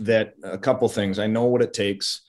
that 0.00 0.34
a 0.42 0.58
couple 0.58 0.88
things. 0.88 1.20
I 1.20 1.28
know 1.28 1.44
what 1.44 1.62
it 1.62 1.72
takes 1.72 2.22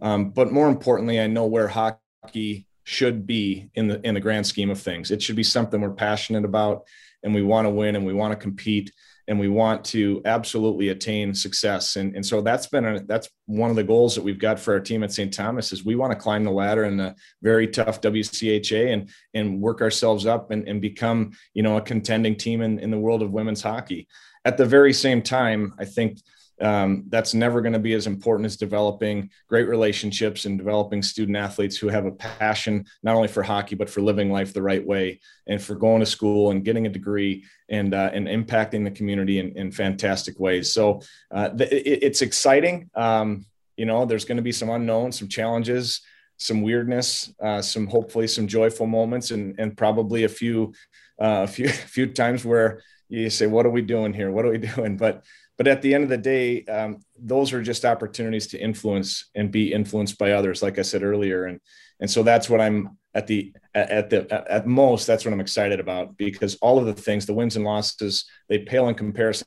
um, 0.00 0.30
but 0.30 0.52
more 0.52 0.68
importantly, 0.68 1.20
I 1.20 1.26
know 1.26 1.46
where 1.46 1.68
hockey 1.68 2.66
should 2.84 3.26
be 3.26 3.70
in 3.74 3.88
the 3.88 4.06
in 4.06 4.14
the 4.14 4.20
grand 4.20 4.46
scheme 4.46 4.70
of 4.70 4.80
things. 4.80 5.10
It 5.10 5.22
should 5.22 5.36
be 5.36 5.42
something 5.42 5.80
we're 5.80 5.90
passionate 5.90 6.44
about, 6.44 6.84
and 7.24 7.34
we 7.34 7.42
want 7.42 7.66
to 7.66 7.70
win, 7.70 7.96
and 7.96 8.06
we 8.06 8.14
want 8.14 8.32
to 8.32 8.36
compete, 8.36 8.92
and 9.26 9.40
we 9.40 9.48
want 9.48 9.84
to 9.86 10.22
absolutely 10.24 10.90
attain 10.90 11.34
success. 11.34 11.96
And 11.96 12.14
and 12.14 12.24
so 12.24 12.40
that's 12.40 12.66
been 12.66 12.84
a, 12.84 13.00
that's 13.00 13.28
one 13.46 13.70
of 13.70 13.76
the 13.76 13.82
goals 13.82 14.14
that 14.14 14.22
we've 14.22 14.38
got 14.38 14.60
for 14.60 14.74
our 14.74 14.80
team 14.80 15.02
at 15.02 15.12
St. 15.12 15.32
Thomas 15.32 15.72
is 15.72 15.84
we 15.84 15.96
want 15.96 16.12
to 16.12 16.18
climb 16.18 16.44
the 16.44 16.50
ladder 16.50 16.84
in 16.84 16.96
the 16.96 17.14
very 17.42 17.66
tough 17.66 18.00
WCHA 18.00 18.92
and 18.92 19.10
and 19.32 19.60
work 19.60 19.80
ourselves 19.80 20.26
up 20.26 20.50
and, 20.50 20.68
and 20.68 20.80
become 20.80 21.32
you 21.54 21.62
know 21.62 21.76
a 21.76 21.82
contending 21.82 22.36
team 22.36 22.60
in, 22.60 22.78
in 22.78 22.90
the 22.90 22.98
world 22.98 23.22
of 23.22 23.32
women's 23.32 23.62
hockey. 23.62 24.06
At 24.44 24.58
the 24.58 24.66
very 24.66 24.92
same 24.92 25.22
time, 25.22 25.74
I 25.78 25.86
think 25.86 26.18
um, 26.64 27.04
that's 27.08 27.34
never 27.34 27.60
going 27.60 27.74
to 27.74 27.78
be 27.78 27.92
as 27.92 28.06
important 28.06 28.46
as 28.46 28.56
developing 28.56 29.28
great 29.48 29.68
relationships 29.68 30.46
and 30.46 30.56
developing 30.56 31.02
student 31.02 31.36
athletes 31.36 31.76
who 31.76 31.88
have 31.88 32.06
a 32.06 32.12
passion 32.12 32.86
not 33.02 33.14
only 33.14 33.28
for 33.28 33.42
hockey 33.42 33.74
but 33.74 33.90
for 33.90 34.00
living 34.00 34.30
life 34.30 34.54
the 34.54 34.62
right 34.62 34.84
way 34.84 35.20
and 35.46 35.60
for 35.60 35.74
going 35.74 36.00
to 36.00 36.06
school 36.06 36.50
and 36.50 36.64
getting 36.64 36.86
a 36.86 36.90
degree 36.90 37.44
and 37.68 37.92
uh, 37.92 38.10
and 38.14 38.28
impacting 38.28 38.82
the 38.82 38.90
community 38.90 39.38
in, 39.38 39.56
in 39.56 39.70
fantastic 39.70 40.40
ways. 40.40 40.72
So 40.72 41.02
uh, 41.30 41.50
it, 41.60 42.02
it's 42.02 42.22
exciting. 42.22 42.90
Um, 42.94 43.44
you 43.76 43.84
know, 43.84 44.06
there's 44.06 44.24
going 44.24 44.36
to 44.36 44.42
be 44.42 44.52
some 44.52 44.70
unknowns, 44.70 45.18
some 45.18 45.28
challenges, 45.28 46.00
some 46.38 46.62
weirdness, 46.62 47.32
uh, 47.42 47.60
some 47.60 47.86
hopefully 47.86 48.26
some 48.26 48.46
joyful 48.46 48.86
moments, 48.86 49.30
and 49.30 49.54
and 49.58 49.76
probably 49.76 50.24
a 50.24 50.28
few 50.28 50.72
uh, 51.20 51.44
a 51.44 51.46
few 51.46 51.66
a 51.68 51.88
few 51.96 52.06
times 52.06 52.44
where 52.44 52.82
you 53.08 53.28
say, 53.30 53.46
"What 53.46 53.66
are 53.66 53.70
we 53.70 53.82
doing 53.82 54.12
here? 54.14 54.30
What 54.30 54.44
are 54.44 54.50
we 54.50 54.58
doing?" 54.74 54.96
But 54.96 55.24
but 55.56 55.68
at 55.68 55.82
the 55.82 55.94
end 55.94 56.04
of 56.04 56.10
the 56.10 56.18
day 56.18 56.64
um, 56.64 57.00
those 57.18 57.52
are 57.52 57.62
just 57.62 57.84
opportunities 57.84 58.46
to 58.48 58.58
influence 58.58 59.30
and 59.34 59.50
be 59.50 59.72
influenced 59.72 60.18
by 60.18 60.32
others 60.32 60.62
like 60.62 60.78
i 60.78 60.82
said 60.82 61.02
earlier. 61.02 61.44
And 61.44 61.60
and 62.00 62.10
so 62.10 62.22
that's 62.22 62.50
what 62.50 62.60
i'm 62.60 62.98
at 63.14 63.26
the 63.26 63.52
at 63.74 64.10
the 64.10 64.44
at 64.50 64.66
most 64.66 65.06
that's 65.06 65.24
what 65.24 65.32
i'm 65.32 65.40
excited 65.40 65.80
about 65.80 66.16
because 66.16 66.56
all 66.56 66.78
of 66.78 66.86
the 66.86 66.92
things 66.92 67.26
the 67.26 67.34
wins 67.34 67.56
and 67.56 67.64
losses 67.64 68.24
they 68.48 68.58
pale 68.58 68.88
in 68.88 68.94
comparison 68.94 69.46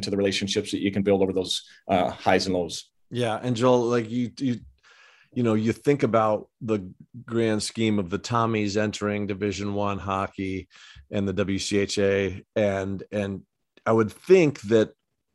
to 0.00 0.10
the 0.10 0.16
relationships 0.16 0.70
that 0.70 0.80
you 0.80 0.90
can 0.90 1.02
build 1.02 1.22
over 1.22 1.34
those 1.34 1.68
uh, 1.86 2.08
highs 2.08 2.46
and 2.46 2.54
lows. 2.54 2.90
Yeah. 3.10 3.38
And 3.42 3.56
joel 3.56 3.82
like 3.82 4.10
you 4.10 4.30
you 4.38 4.60
you 5.34 5.42
know 5.42 5.54
you 5.54 5.72
think 5.72 6.02
about 6.02 6.48
the 6.60 6.90
grand 7.26 7.62
scheme 7.62 7.98
of 7.98 8.10
the 8.10 8.18
tommies 8.18 8.76
entering 8.76 9.26
division 9.26 9.74
one 9.74 9.98
hockey 9.98 10.68
and 11.10 11.26
the 11.26 11.32
wcha 11.32 12.44
and 12.54 13.02
and 13.10 13.42
i 13.86 13.92
would 13.92 14.12
think 14.12 14.60
that 14.62 14.92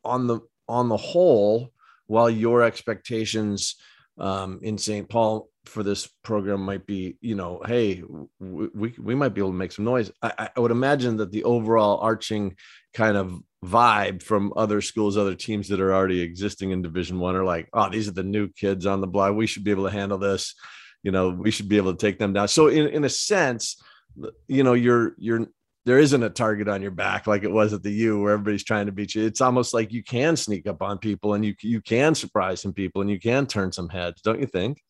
on 0.08 0.28
the 0.28 0.40
on 0.68 0.90
the 0.90 0.98
whole, 0.98 1.72
while 2.08 2.30
your 2.30 2.64
expectations 2.64 3.76
um, 4.18 4.60
in 4.62 4.78
St. 4.78 5.08
Paul 5.08 5.50
for 5.66 5.84
this 5.84 6.08
program 6.24 6.62
might 6.62 6.86
be, 6.86 7.18
you 7.22 7.36
know, 7.36 7.62
hey, 7.66 8.04
we, 8.40 8.94
we 8.98 9.16
might 9.16 9.34
be 9.34 9.42
able 9.42 9.52
to 9.52 9.58
make 9.58 9.72
some 9.72 9.86
noise. 9.86 10.12
I, 10.22 10.50
I 10.56 10.60
would 10.60 10.72
imagine 10.72 11.18
that 11.18 11.32
the 11.32 11.44
overall 11.44 12.00
arching 12.00 12.56
kind 12.94 13.18
of 13.18 13.40
vibe 13.64 14.24
from 14.24 14.54
other 14.56 14.82
schools, 14.82 15.18
other 15.18 15.36
teams 15.36 15.68
that 15.68 15.82
are 15.82 15.94
already 15.94 16.22
existing 16.22 16.72
in 16.72 16.82
Division 16.82 17.20
One 17.20 17.36
are 17.36 17.46
like, 17.46 17.70
oh, 17.74 17.90
these 17.90 18.08
are 18.08 18.14
the 18.14 18.24
new 18.24 18.48
kids 18.48 18.86
on 18.86 19.02
the 19.02 19.08
block. 19.08 19.36
We 19.36 19.48
should 19.48 19.64
be 19.64 19.72
able 19.72 19.86
to 19.86 19.92
handle 19.92 20.18
this. 20.18 20.56
You 21.04 21.12
know, 21.12 21.30
we 21.30 21.52
should 21.52 21.70
be 21.70 21.78
able 21.78 21.94
to 21.94 22.06
take 22.06 22.18
them 22.18 22.34
down. 22.34 22.48
So 22.48 22.68
in, 22.68 22.88
in 22.88 23.04
a 23.04 23.10
sense, 23.10 23.82
you 24.48 24.64
know, 24.64 24.74
you're 24.74 25.14
you're 25.18 25.48
there 25.88 26.00
isn't 26.00 26.22
a 26.22 26.30
target 26.30 26.68
on 26.68 26.82
your 26.82 26.92
back 26.92 27.28
like 27.28 27.44
it 27.44 27.52
was 27.52 27.72
at 27.72 27.82
the 27.82 27.90
U 27.90 28.20
where 28.20 28.34
everybody's 28.34 28.66
trying 28.66 28.88
to 28.88 28.92
beat 28.92 29.16
you. 29.16 29.26
It's 29.26 29.40
almost 29.40 29.74
like 29.74 29.94
you 29.94 30.04
can 30.04 30.36
sneak 30.36 30.68
up 30.68 30.82
on 30.82 30.98
people 30.98 31.34
and 31.34 31.46
you 31.46 31.56
you 31.62 31.80
can 31.80 32.14
surprise 32.14 32.62
some 32.62 32.74
people 32.74 33.02
and 33.02 33.10
you 33.10 33.18
can 33.18 33.48
turn 33.48 33.72
some 33.72 33.88
heads, 33.88 34.22
don't 34.22 34.42
you 34.42 34.48
think? 34.48 34.84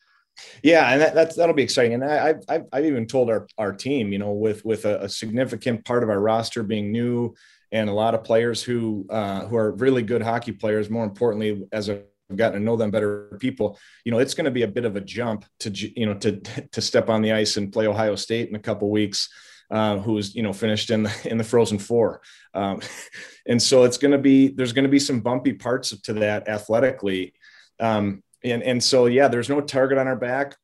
Yeah, 0.64 0.90
and 0.92 1.00
that, 1.00 1.14
that's 1.14 1.36
that'll 1.36 1.54
be 1.54 1.62
exciting. 1.62 1.94
And 1.94 2.04
I, 2.04 2.34
I've 2.50 2.64
I've 2.74 2.86
even 2.86 3.06
told 3.06 3.30
our 3.30 3.48
our 3.60 3.74
team, 3.74 4.12
you 4.12 4.18
know, 4.18 4.32
with 4.32 4.66
with 4.66 4.86
a, 4.86 5.04
a 5.04 5.10
significant 5.10 5.86
part 5.86 6.02
of 6.02 6.10
our 6.10 6.20
roster 6.20 6.64
being 6.64 6.92
new 6.92 7.36
and 7.72 7.92
a 7.92 7.94
lot 7.94 8.16
of 8.16 8.24
players 8.24 8.64
who 8.64 9.06
uh, 9.12 9.46
who 9.46 9.56
are 9.56 9.74
really 9.74 10.02
good 10.02 10.24
hockey 10.24 10.52
players. 10.52 10.90
More 10.90 11.04
importantly, 11.04 11.64
as 11.72 11.92
I've 11.92 12.06
gotten 12.36 12.60
to 12.60 12.66
know 12.66 12.76
them 12.76 12.90
better, 12.90 13.38
people, 13.40 13.78
you 14.04 14.12
know, 14.12 14.18
it's 14.18 14.34
going 14.34 14.46
to 14.46 14.52
be 14.52 14.64
a 14.64 14.68
bit 14.68 14.86
of 14.86 14.96
a 14.96 15.02
jump 15.02 15.46
to 15.60 15.70
you 15.70 16.08
know 16.08 16.16
to 16.16 16.38
to 16.72 16.82
step 16.82 17.08
on 17.08 17.22
the 17.22 17.34
ice 17.34 17.56
and 17.56 17.72
play 17.72 17.86
Ohio 17.86 18.16
State 18.16 18.50
in 18.50 18.56
a 18.56 18.60
couple 18.60 18.90
weeks 18.90 19.30
uh, 19.70 19.98
who 19.98 20.14
was 20.14 20.36
you 20.36 20.44
know 20.44 20.54
finished 20.54 20.90
in 20.90 21.04
the 21.04 21.14
in 21.26 21.38
the 21.38 21.44
Frozen 21.44 21.80
Four, 21.80 22.22
um, 22.54 22.82
and 23.48 23.62
so 23.62 23.84
it's 23.84 23.98
going 23.98 24.12
to 24.12 24.18
be 24.18 24.50
there's 24.50 24.74
going 24.74 24.84
to 24.84 24.90
be 24.90 25.00
some 25.00 25.20
bumpy 25.20 25.54
parts 25.54 25.90
to 26.02 26.14
that 26.14 26.48
athletically, 26.48 27.34
um, 27.80 28.24
and 28.44 28.64
and 28.64 28.84
so 28.84 29.06
yeah, 29.06 29.28
there's 29.28 29.50
no 29.50 29.62
target 29.62 29.98
on 29.98 30.08
our 30.08 30.16
back, 30.16 30.56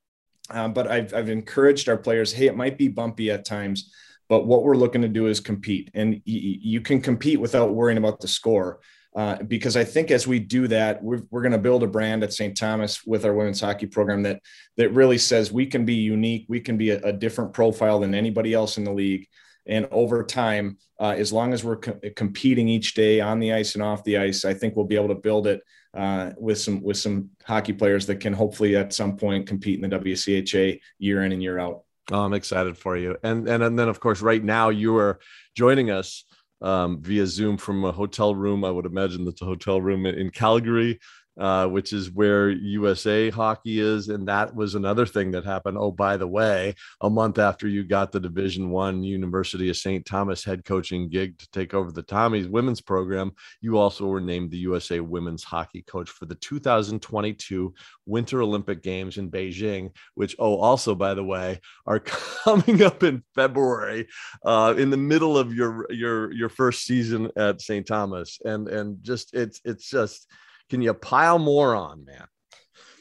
um, 0.49 0.73
but 0.73 0.87
I've 0.87 1.13
I've 1.13 1.29
encouraged 1.29 1.89
our 1.89 1.97
players, 1.97 2.31
hey, 2.31 2.47
it 2.47 2.55
might 2.55 2.77
be 2.77 2.87
bumpy 2.87 3.31
at 3.31 3.45
times, 3.45 3.91
but 4.29 4.45
what 4.45 4.63
we're 4.63 4.77
looking 4.77 5.01
to 5.01 5.09
do 5.09 5.27
is 5.27 5.39
compete, 5.39 5.91
and 5.93 6.13
y- 6.13 6.21
you 6.25 6.81
can 6.81 7.01
compete 7.01 7.39
without 7.39 7.73
worrying 7.73 7.97
about 7.97 8.19
the 8.19 8.27
score. 8.27 8.79
Uh, 9.15 9.37
because 9.43 9.77
I 9.77 9.83
think 9.83 10.09
as 10.09 10.25
we 10.25 10.39
do 10.39 10.67
that, 10.69 11.03
we're, 11.03 11.21
we're 11.29 11.43
going 11.43 11.51
to 11.51 11.59
build 11.59 11.83
a 11.83 11.87
brand 11.87 12.23
at 12.23 12.33
St. 12.33 12.57
Thomas 12.57 13.05
with 13.05 13.25
our 13.25 13.33
women's 13.33 13.61
hockey 13.61 13.85
program 13.85 14.23
that 14.23 14.41
that 14.77 14.89
really 14.89 15.19
says 15.19 15.51
we 15.51 15.67
can 15.67 15.85
be 15.85 15.93
unique, 15.93 16.45
we 16.49 16.59
can 16.59 16.77
be 16.77 16.89
a, 16.89 16.99
a 17.01 17.13
different 17.13 17.53
profile 17.53 17.99
than 17.99 18.15
anybody 18.15 18.53
else 18.53 18.77
in 18.77 18.83
the 18.83 18.91
league. 18.91 19.27
And 19.65 19.87
over 19.91 20.23
time, 20.23 20.77
uh, 20.99 21.15
as 21.17 21.31
long 21.31 21.53
as 21.53 21.63
we're 21.63 21.77
co- 21.77 21.99
competing 22.15 22.67
each 22.67 22.95
day 22.95 23.21
on 23.21 23.39
the 23.39 23.53
ice 23.53 23.75
and 23.75 23.83
off 23.83 24.03
the 24.03 24.17
ice, 24.17 24.45
I 24.45 24.53
think 24.53 24.75
we'll 24.75 24.85
be 24.85 24.95
able 24.95 25.09
to 25.09 25.15
build 25.15 25.47
it 25.47 25.61
uh, 25.93 26.31
with 26.37 26.59
some 26.59 26.81
with 26.81 26.97
some 26.97 27.29
hockey 27.45 27.73
players 27.73 28.07
that 28.07 28.19
can 28.19 28.33
hopefully 28.33 28.75
at 28.75 28.93
some 28.93 29.15
point 29.15 29.47
compete 29.47 29.81
in 29.81 29.89
the 29.89 29.99
WCHA 29.99 30.79
year 30.97 31.23
in 31.23 31.31
and 31.31 31.43
year 31.43 31.59
out. 31.59 31.83
Oh, 32.11 32.21
I'm 32.21 32.33
excited 32.33 32.77
for 32.77 32.97
you. 32.97 33.15
And 33.23 33.47
and 33.47 33.63
and 33.63 33.77
then 33.77 33.89
of 33.89 33.99
course, 33.99 34.21
right 34.21 34.43
now 34.43 34.69
you 34.69 34.97
are 34.97 35.19
joining 35.55 35.91
us 35.91 36.25
um, 36.63 37.01
via 37.01 37.27
Zoom 37.27 37.57
from 37.57 37.83
a 37.83 37.91
hotel 37.91 38.33
room. 38.33 38.63
I 38.63 38.71
would 38.71 38.85
imagine 38.85 39.25
that's 39.25 39.41
a 39.41 39.45
hotel 39.45 39.81
room 39.81 40.05
in 40.05 40.31
Calgary 40.31 40.99
uh, 41.39 41.67
which 41.67 41.93
is 41.93 42.11
where 42.11 42.49
USA 42.49 43.29
hockey 43.29 43.79
is, 43.79 44.09
and 44.09 44.27
that 44.27 44.55
was 44.55 44.75
another 44.75 45.05
thing 45.05 45.31
that 45.31 45.45
happened. 45.45 45.77
Oh, 45.79 45.91
by 45.91 46.17
the 46.17 46.27
way, 46.27 46.75
a 47.01 47.09
month 47.09 47.39
after 47.39 47.67
you 47.67 47.83
got 47.83 48.11
the 48.11 48.19
Division 48.19 48.69
One 48.69 49.03
University 49.03 49.69
of 49.69 49.77
St. 49.77 50.05
Thomas 50.05 50.43
head 50.43 50.63
coaching 50.65 51.09
gig 51.09 51.39
to 51.39 51.49
take 51.51 51.73
over 51.73 51.91
the 51.91 52.03
Tommies 52.03 52.49
women's 52.49 52.81
program, 52.81 53.31
you 53.61 53.77
also 53.77 54.05
were 54.05 54.21
named 54.21 54.51
the 54.51 54.57
USA 54.57 54.99
women's 54.99 55.43
hockey 55.43 55.81
coach 55.83 56.09
for 56.09 56.25
the 56.25 56.35
2022 56.35 57.73
Winter 58.05 58.41
Olympic 58.41 58.83
Games 58.83 59.17
in 59.17 59.31
Beijing, 59.31 59.91
which 60.15 60.35
oh, 60.39 60.57
also 60.57 60.93
by 60.93 61.13
the 61.13 61.23
way, 61.23 61.59
are 61.85 61.99
coming 62.45 62.83
up 62.83 63.03
in 63.03 63.23
February, 63.33 64.07
uh, 64.45 64.75
in 64.77 64.89
the 64.89 64.97
middle 64.97 65.37
of 65.37 65.53
your 65.53 65.91
your 65.91 66.31
your 66.31 66.49
first 66.49 66.83
season 66.83 67.31
at 67.35 67.61
St. 67.61 67.87
Thomas, 67.87 68.39
and 68.45 68.67
and 68.67 69.03
just 69.03 69.33
it's 69.33 69.61
it's 69.65 69.89
just 69.89 70.27
can 70.73 70.81
you 70.81 70.91
pile 70.95 71.37
more 71.37 71.75
on, 71.75 72.03
man? 72.03 72.25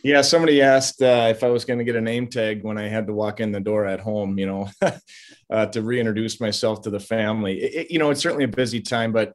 Yeah, 0.04 0.20
somebody 0.20 0.60
asked 0.60 1.00
uh, 1.00 1.28
if 1.30 1.42
I 1.42 1.48
was 1.48 1.64
going 1.64 1.78
to 1.78 1.86
get 1.86 1.96
a 1.96 2.02
name 2.02 2.26
tag 2.26 2.62
when 2.62 2.76
I 2.76 2.86
had 2.86 3.06
to 3.06 3.14
walk 3.14 3.40
in 3.40 3.50
the 3.50 3.60
door 3.60 3.86
at 3.86 3.98
home, 3.98 4.38
you 4.38 4.44
know, 4.44 4.68
uh, 5.50 5.66
to 5.66 5.80
reintroduce 5.80 6.38
myself 6.38 6.82
to 6.82 6.90
the 6.90 7.00
family. 7.00 7.62
It, 7.62 7.74
it, 7.74 7.90
you 7.90 7.98
know, 7.98 8.10
it's 8.10 8.20
certainly 8.20 8.44
a 8.44 8.48
busy 8.48 8.82
time, 8.82 9.10
but 9.10 9.32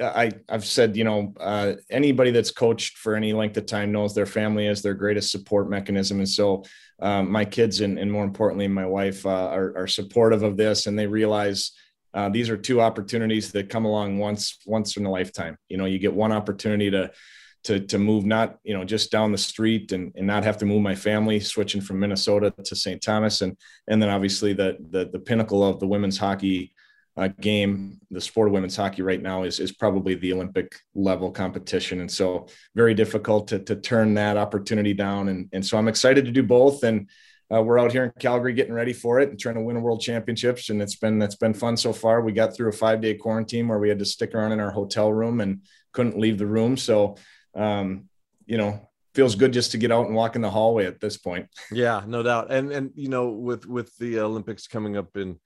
I, 0.00 0.30
I've 0.48 0.64
said, 0.64 0.96
you 0.96 1.02
know, 1.02 1.34
uh, 1.40 1.72
anybody 1.90 2.30
that's 2.30 2.52
coached 2.52 2.98
for 2.98 3.16
any 3.16 3.32
length 3.32 3.56
of 3.56 3.66
time 3.66 3.90
knows 3.90 4.14
their 4.14 4.26
family 4.26 4.68
is 4.68 4.80
their 4.80 4.94
greatest 4.94 5.32
support 5.32 5.68
mechanism. 5.68 6.18
And 6.18 6.28
so 6.28 6.62
um, 7.00 7.32
my 7.32 7.44
kids 7.44 7.80
and, 7.80 7.98
and 7.98 8.12
more 8.12 8.22
importantly, 8.22 8.68
my 8.68 8.86
wife 8.86 9.26
uh, 9.26 9.48
are, 9.48 9.76
are 9.76 9.88
supportive 9.88 10.44
of 10.44 10.56
this 10.56 10.86
and 10.86 10.96
they 10.96 11.08
realize 11.08 11.72
uh, 12.14 12.28
these 12.28 12.48
are 12.48 12.56
two 12.56 12.80
opportunities 12.80 13.50
that 13.50 13.70
come 13.70 13.86
along 13.86 14.18
once, 14.18 14.58
once 14.66 14.96
in 14.96 15.04
a 15.04 15.10
lifetime. 15.10 15.56
You 15.68 15.78
know, 15.78 15.86
you 15.86 15.98
get 15.98 16.14
one 16.14 16.30
opportunity 16.30 16.88
to, 16.92 17.10
to 17.64 17.80
to 17.80 17.98
move 17.98 18.24
not 18.24 18.58
you 18.64 18.74
know 18.74 18.84
just 18.84 19.10
down 19.10 19.32
the 19.32 19.38
street 19.38 19.92
and, 19.92 20.12
and 20.16 20.26
not 20.26 20.44
have 20.44 20.58
to 20.58 20.66
move 20.66 20.82
my 20.82 20.94
family 20.94 21.40
switching 21.40 21.80
from 21.80 22.00
Minnesota 22.00 22.52
to 22.64 22.76
St. 22.76 23.00
Thomas. 23.00 23.42
And 23.42 23.56
and 23.88 24.00
then 24.02 24.08
obviously 24.08 24.52
the 24.52 24.76
the, 24.90 25.08
the 25.12 25.18
pinnacle 25.20 25.64
of 25.64 25.80
the 25.80 25.86
women's 25.86 26.18
hockey 26.18 26.72
uh, 27.16 27.28
game 27.40 28.00
the 28.10 28.20
sport 28.20 28.48
of 28.48 28.54
women's 28.54 28.76
hockey 28.76 29.02
right 29.02 29.20
now 29.20 29.42
is 29.42 29.60
is 29.60 29.72
probably 29.72 30.14
the 30.14 30.32
Olympic 30.32 30.74
level 30.94 31.30
competition. 31.30 32.00
And 32.00 32.10
so 32.10 32.48
very 32.74 32.94
difficult 32.94 33.48
to, 33.48 33.58
to 33.60 33.76
turn 33.76 34.14
that 34.14 34.36
opportunity 34.36 34.94
down. 34.94 35.28
And 35.28 35.48
and 35.52 35.64
so 35.64 35.78
I'm 35.78 35.88
excited 35.88 36.24
to 36.24 36.32
do 36.32 36.42
both. 36.42 36.82
And 36.82 37.08
uh, 37.54 37.60
we're 37.60 37.78
out 37.78 37.92
here 37.92 38.04
in 38.04 38.12
Calgary 38.18 38.54
getting 38.54 38.72
ready 38.72 38.94
for 38.94 39.20
it 39.20 39.28
and 39.28 39.38
trying 39.38 39.56
to 39.56 39.60
win 39.60 39.76
a 39.76 39.80
world 39.80 40.00
championships. 40.00 40.70
And 40.70 40.80
it's 40.80 40.96
been 40.96 41.20
it's 41.20 41.36
been 41.36 41.54
fun 41.54 41.76
so 41.76 41.92
far. 41.92 42.22
We 42.22 42.32
got 42.32 42.56
through 42.56 42.70
a 42.70 42.72
five 42.72 43.00
day 43.00 43.14
quarantine 43.14 43.68
where 43.68 43.78
we 43.78 43.90
had 43.90 43.98
to 43.98 44.06
stick 44.06 44.34
around 44.34 44.52
in 44.52 44.60
our 44.60 44.70
hotel 44.70 45.12
room 45.12 45.40
and 45.40 45.60
couldn't 45.92 46.18
leave 46.18 46.38
the 46.38 46.46
room. 46.46 46.76
So 46.78 47.16
um, 47.54 48.08
you 48.46 48.58
know, 48.58 48.88
feels 49.14 49.34
good 49.34 49.52
just 49.52 49.72
to 49.72 49.78
get 49.78 49.92
out 49.92 50.06
and 50.06 50.14
walk 50.14 50.36
in 50.36 50.42
the 50.42 50.50
hallway 50.50 50.86
at 50.86 51.00
this 51.00 51.16
point. 51.16 51.48
Yeah, 51.72 52.02
no 52.06 52.22
doubt. 52.22 52.50
And 52.50 52.70
and 52.72 52.90
you 52.94 53.08
know, 53.08 53.30
with 53.30 53.66
with 53.66 53.96
the 53.98 54.20
Olympics 54.20 54.66
coming 54.66 54.96
up 54.96 55.16
in 55.16 55.38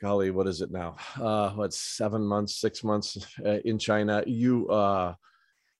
golly, 0.00 0.30
what 0.30 0.46
is 0.46 0.60
it 0.60 0.70
now? 0.70 0.96
Uh, 1.20 1.50
what 1.50 1.72
seven 1.72 2.24
months, 2.24 2.56
six 2.56 2.82
months 2.82 3.18
uh, 3.44 3.58
in 3.64 3.78
China? 3.78 4.22
You 4.26 4.68
uh, 4.68 5.14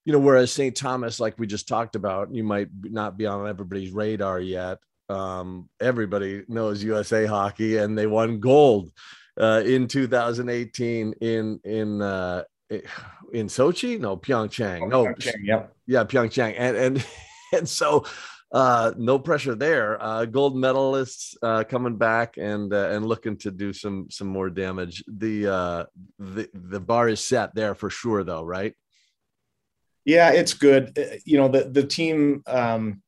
you 0.04 0.12
know, 0.12 0.18
whereas 0.18 0.52
St. 0.52 0.76
Thomas, 0.76 1.20
like 1.20 1.38
we 1.38 1.46
just 1.46 1.68
talked 1.68 1.94
about, 1.94 2.34
you 2.34 2.42
might 2.42 2.68
not 2.82 3.16
be 3.16 3.26
on 3.26 3.46
everybody's 3.46 3.92
radar 3.92 4.40
yet. 4.40 4.78
Um, 5.08 5.68
everybody 5.80 6.42
knows 6.48 6.82
USA 6.82 7.26
Hockey, 7.26 7.76
and 7.76 7.96
they 7.96 8.06
won 8.06 8.40
gold 8.40 8.90
uh, 9.38 9.62
in 9.64 9.86
2018 9.86 11.14
in 11.20 11.60
in 11.64 12.02
uh, 12.02 12.42
in 13.32 13.46
Sochi, 13.46 13.98
no 13.98 14.16
Pyeongchang, 14.16 14.88
no, 14.88 15.06
Pyeongchang, 15.06 15.44
yep. 15.44 15.74
yeah, 15.86 16.04
Pyeongchang, 16.04 16.54
and 16.56 16.76
and 16.76 17.06
and 17.52 17.68
so 17.68 18.04
uh, 18.52 18.92
no 18.98 19.18
pressure 19.18 19.54
there. 19.54 20.02
Uh, 20.02 20.26
gold 20.26 20.54
medalists 20.54 21.34
uh, 21.42 21.64
coming 21.64 21.96
back 21.96 22.36
and 22.36 22.72
uh, 22.72 22.90
and 22.90 23.06
looking 23.06 23.36
to 23.38 23.50
do 23.50 23.72
some 23.72 24.08
some 24.10 24.28
more 24.28 24.50
damage. 24.50 25.02
The 25.06 25.48
uh, 25.48 25.84
the 26.18 26.48
the 26.52 26.80
bar 26.80 27.08
is 27.08 27.24
set 27.24 27.54
there 27.54 27.74
for 27.74 27.90
sure, 27.90 28.24
though, 28.24 28.44
right? 28.44 28.74
Yeah, 30.04 30.32
it's 30.32 30.54
good. 30.54 30.98
Uh, 30.98 31.16
you 31.24 31.38
know, 31.38 31.48
the 31.48 31.64
the 31.64 31.84
team 31.84 32.42
um, 32.46 33.02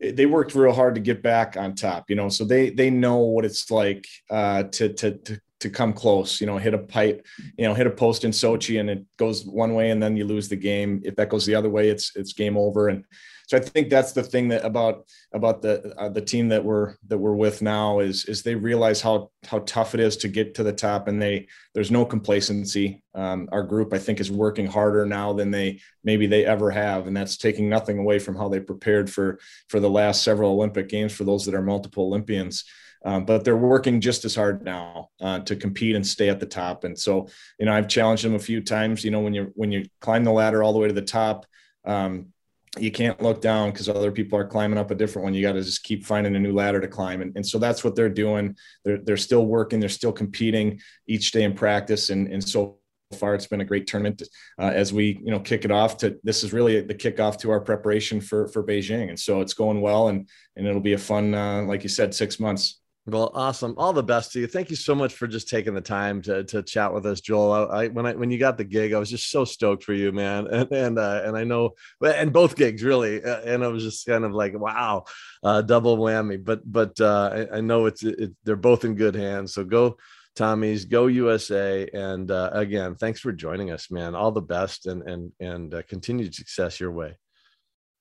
they 0.00 0.26
worked 0.26 0.54
real 0.54 0.72
hard 0.72 0.94
to 0.94 1.00
get 1.00 1.22
back 1.22 1.56
on 1.56 1.74
top. 1.74 2.08
You 2.08 2.16
know, 2.16 2.28
so 2.28 2.44
they 2.44 2.70
they 2.70 2.90
know 2.90 3.18
what 3.18 3.44
it's 3.44 3.70
like 3.70 4.06
uh, 4.30 4.64
to 4.64 4.92
to 4.94 5.18
to 5.18 5.40
to 5.60 5.70
come 5.70 5.92
close, 5.92 6.40
you 6.40 6.46
know, 6.46 6.58
hit 6.58 6.74
a 6.74 6.78
pipe, 6.78 7.26
you 7.56 7.66
know, 7.66 7.74
hit 7.74 7.86
a 7.86 7.90
post 7.90 8.24
in 8.24 8.30
Sochi 8.30 8.78
and 8.78 8.90
it 8.90 9.04
goes 9.16 9.46
one 9.46 9.74
way 9.74 9.90
and 9.90 10.02
then 10.02 10.16
you 10.16 10.24
lose 10.24 10.48
the 10.48 10.56
game. 10.56 11.00
If 11.04 11.16
that 11.16 11.30
goes 11.30 11.46
the 11.46 11.54
other 11.54 11.70
way, 11.70 11.88
it's 11.88 12.14
it's 12.14 12.32
game 12.32 12.56
over. 12.56 12.88
And 12.88 13.04
so 13.46 13.56
I 13.56 13.60
think 13.60 13.88
that's 13.88 14.12
the 14.12 14.24
thing 14.24 14.48
that 14.48 14.64
about 14.64 15.06
about 15.32 15.62
the 15.62 15.94
uh, 15.96 16.08
the 16.08 16.20
team 16.20 16.48
that 16.48 16.64
we're 16.64 16.96
that 17.06 17.16
we're 17.16 17.34
with 17.34 17.62
now 17.62 18.00
is 18.00 18.24
is 18.24 18.42
they 18.42 18.56
realize 18.56 19.00
how 19.00 19.30
how 19.46 19.60
tough 19.60 19.94
it 19.94 20.00
is 20.00 20.16
to 20.18 20.28
get 20.28 20.54
to 20.56 20.64
the 20.64 20.72
top 20.72 21.06
and 21.08 21.22
they 21.22 21.46
there's 21.72 21.92
no 21.92 22.04
complacency. 22.04 23.02
Um, 23.14 23.48
our 23.52 23.62
group 23.62 23.94
I 23.94 23.98
think 23.98 24.20
is 24.20 24.30
working 24.30 24.66
harder 24.66 25.06
now 25.06 25.32
than 25.32 25.52
they 25.52 25.80
maybe 26.04 26.26
they 26.26 26.44
ever 26.44 26.70
have, 26.70 27.06
and 27.06 27.16
that's 27.16 27.36
taking 27.36 27.68
nothing 27.68 27.98
away 27.98 28.18
from 28.18 28.36
how 28.36 28.48
they 28.48 28.60
prepared 28.60 29.08
for 29.08 29.38
for 29.68 29.80
the 29.80 29.90
last 29.90 30.22
several 30.22 30.52
Olympic 30.52 30.88
games 30.88 31.14
for 31.14 31.24
those 31.24 31.46
that 31.46 31.54
are 31.54 31.62
multiple 31.62 32.04
Olympians. 32.04 32.64
Um, 33.06 33.24
but 33.24 33.44
they're 33.44 33.56
working 33.56 34.00
just 34.00 34.24
as 34.24 34.34
hard 34.34 34.64
now 34.64 35.10
uh, 35.20 35.38
to 35.40 35.54
compete 35.54 35.94
and 35.94 36.04
stay 36.04 36.28
at 36.28 36.40
the 36.40 36.46
top. 36.46 36.82
And 36.82 36.98
so, 36.98 37.28
you 37.56 37.64
know, 37.64 37.72
I've 37.72 37.86
challenged 37.86 38.24
them 38.24 38.34
a 38.34 38.40
few 38.40 38.60
times. 38.60 39.04
You 39.04 39.12
know, 39.12 39.20
when 39.20 39.32
you 39.32 39.52
when 39.54 39.70
you 39.70 39.86
climb 40.00 40.24
the 40.24 40.32
ladder 40.32 40.60
all 40.60 40.72
the 40.72 40.80
way 40.80 40.88
to 40.88 40.92
the 40.92 41.02
top, 41.02 41.46
um, 41.84 42.32
you 42.78 42.90
can't 42.90 43.22
look 43.22 43.40
down 43.40 43.70
because 43.70 43.88
other 43.88 44.10
people 44.10 44.36
are 44.36 44.46
climbing 44.46 44.76
up 44.76 44.90
a 44.90 44.96
different 44.96 45.22
one. 45.22 45.34
You 45.34 45.42
got 45.42 45.52
to 45.52 45.62
just 45.62 45.84
keep 45.84 46.04
finding 46.04 46.34
a 46.34 46.40
new 46.40 46.52
ladder 46.52 46.80
to 46.80 46.88
climb. 46.88 47.22
And, 47.22 47.32
and 47.36 47.46
so 47.46 47.60
that's 47.60 47.84
what 47.84 47.94
they're 47.94 48.08
doing. 48.08 48.56
They're 48.84 48.98
they're 48.98 49.16
still 49.16 49.46
working. 49.46 49.78
They're 49.78 49.88
still 49.88 50.12
competing 50.12 50.80
each 51.06 51.30
day 51.30 51.44
in 51.44 51.54
practice. 51.54 52.10
And 52.10 52.26
and 52.26 52.46
so 52.46 52.80
far 53.16 53.36
it's 53.36 53.46
been 53.46 53.60
a 53.60 53.64
great 53.64 53.86
tournament 53.86 54.20
uh, 54.58 54.72
as 54.74 54.92
we 54.92 55.20
you 55.24 55.30
know 55.30 55.38
kick 55.38 55.64
it 55.64 55.70
off 55.70 55.96
to 55.96 56.18
this 56.24 56.42
is 56.42 56.52
really 56.52 56.80
the 56.80 56.92
kickoff 56.92 57.38
to 57.38 57.52
our 57.52 57.60
preparation 57.60 58.20
for 58.20 58.48
for 58.48 58.64
beijing 58.64 59.10
and 59.10 59.18
so 59.18 59.40
it's 59.40 59.54
going 59.54 59.80
well 59.80 60.08
and 60.08 60.28
and 60.56 60.66
it'll 60.66 60.80
be 60.80 60.94
a 60.94 60.98
fun 60.98 61.32
uh, 61.32 61.62
like 61.62 61.84
you 61.84 61.88
said 61.88 62.12
six 62.12 62.40
months 62.40 62.80
well, 63.08 63.30
awesome. 63.34 63.74
All 63.76 63.92
the 63.92 64.02
best 64.02 64.32
to 64.32 64.40
you. 64.40 64.48
Thank 64.48 64.68
you 64.68 64.74
so 64.74 64.92
much 64.92 65.14
for 65.14 65.28
just 65.28 65.48
taking 65.48 65.74
the 65.74 65.80
time 65.80 66.22
to, 66.22 66.42
to 66.42 66.62
chat 66.64 66.92
with 66.92 67.06
us, 67.06 67.20
Joel. 67.20 67.52
I, 67.52 67.84
I 67.84 67.88
when 67.88 68.04
I 68.04 68.14
when 68.14 68.32
you 68.32 68.38
got 68.38 68.58
the 68.58 68.64
gig, 68.64 68.92
I 68.92 68.98
was 68.98 69.08
just 69.08 69.30
so 69.30 69.44
stoked 69.44 69.84
for 69.84 69.94
you, 69.94 70.10
man. 70.10 70.48
And 70.56 70.72
and 70.72 70.98
uh, 70.98 71.22
and 71.24 71.36
I 71.36 71.44
know, 71.44 71.74
and 72.02 72.32
both 72.32 72.56
gigs 72.56 72.82
really. 72.82 73.22
Uh, 73.22 73.40
and 73.42 73.62
I 73.62 73.68
was 73.68 73.84
just 73.84 74.06
kind 74.06 74.24
of 74.24 74.32
like, 74.32 74.58
wow, 74.58 75.04
uh, 75.44 75.62
double 75.62 75.98
whammy. 75.98 76.42
But 76.42 76.60
but 76.70 77.00
uh, 77.00 77.46
I, 77.52 77.58
I 77.58 77.60
know 77.60 77.86
it's 77.86 78.02
it, 78.02 78.32
they're 78.44 78.56
both 78.56 78.84
in 78.84 78.96
good 78.96 79.14
hands. 79.14 79.54
So 79.54 79.62
go, 79.62 79.98
Tommies 80.34 80.88
go 80.88 81.06
USA. 81.06 81.88
And 81.92 82.28
uh, 82.30 82.50
again, 82.52 82.96
thanks 82.96 83.20
for 83.20 83.32
joining 83.32 83.70
us, 83.70 83.88
man. 83.88 84.16
All 84.16 84.32
the 84.32 84.40
best 84.40 84.86
and 84.86 85.02
and 85.02 85.32
and 85.38 85.74
uh, 85.74 85.82
continued 85.82 86.34
success 86.34 86.80
your 86.80 86.90
way. 86.90 87.16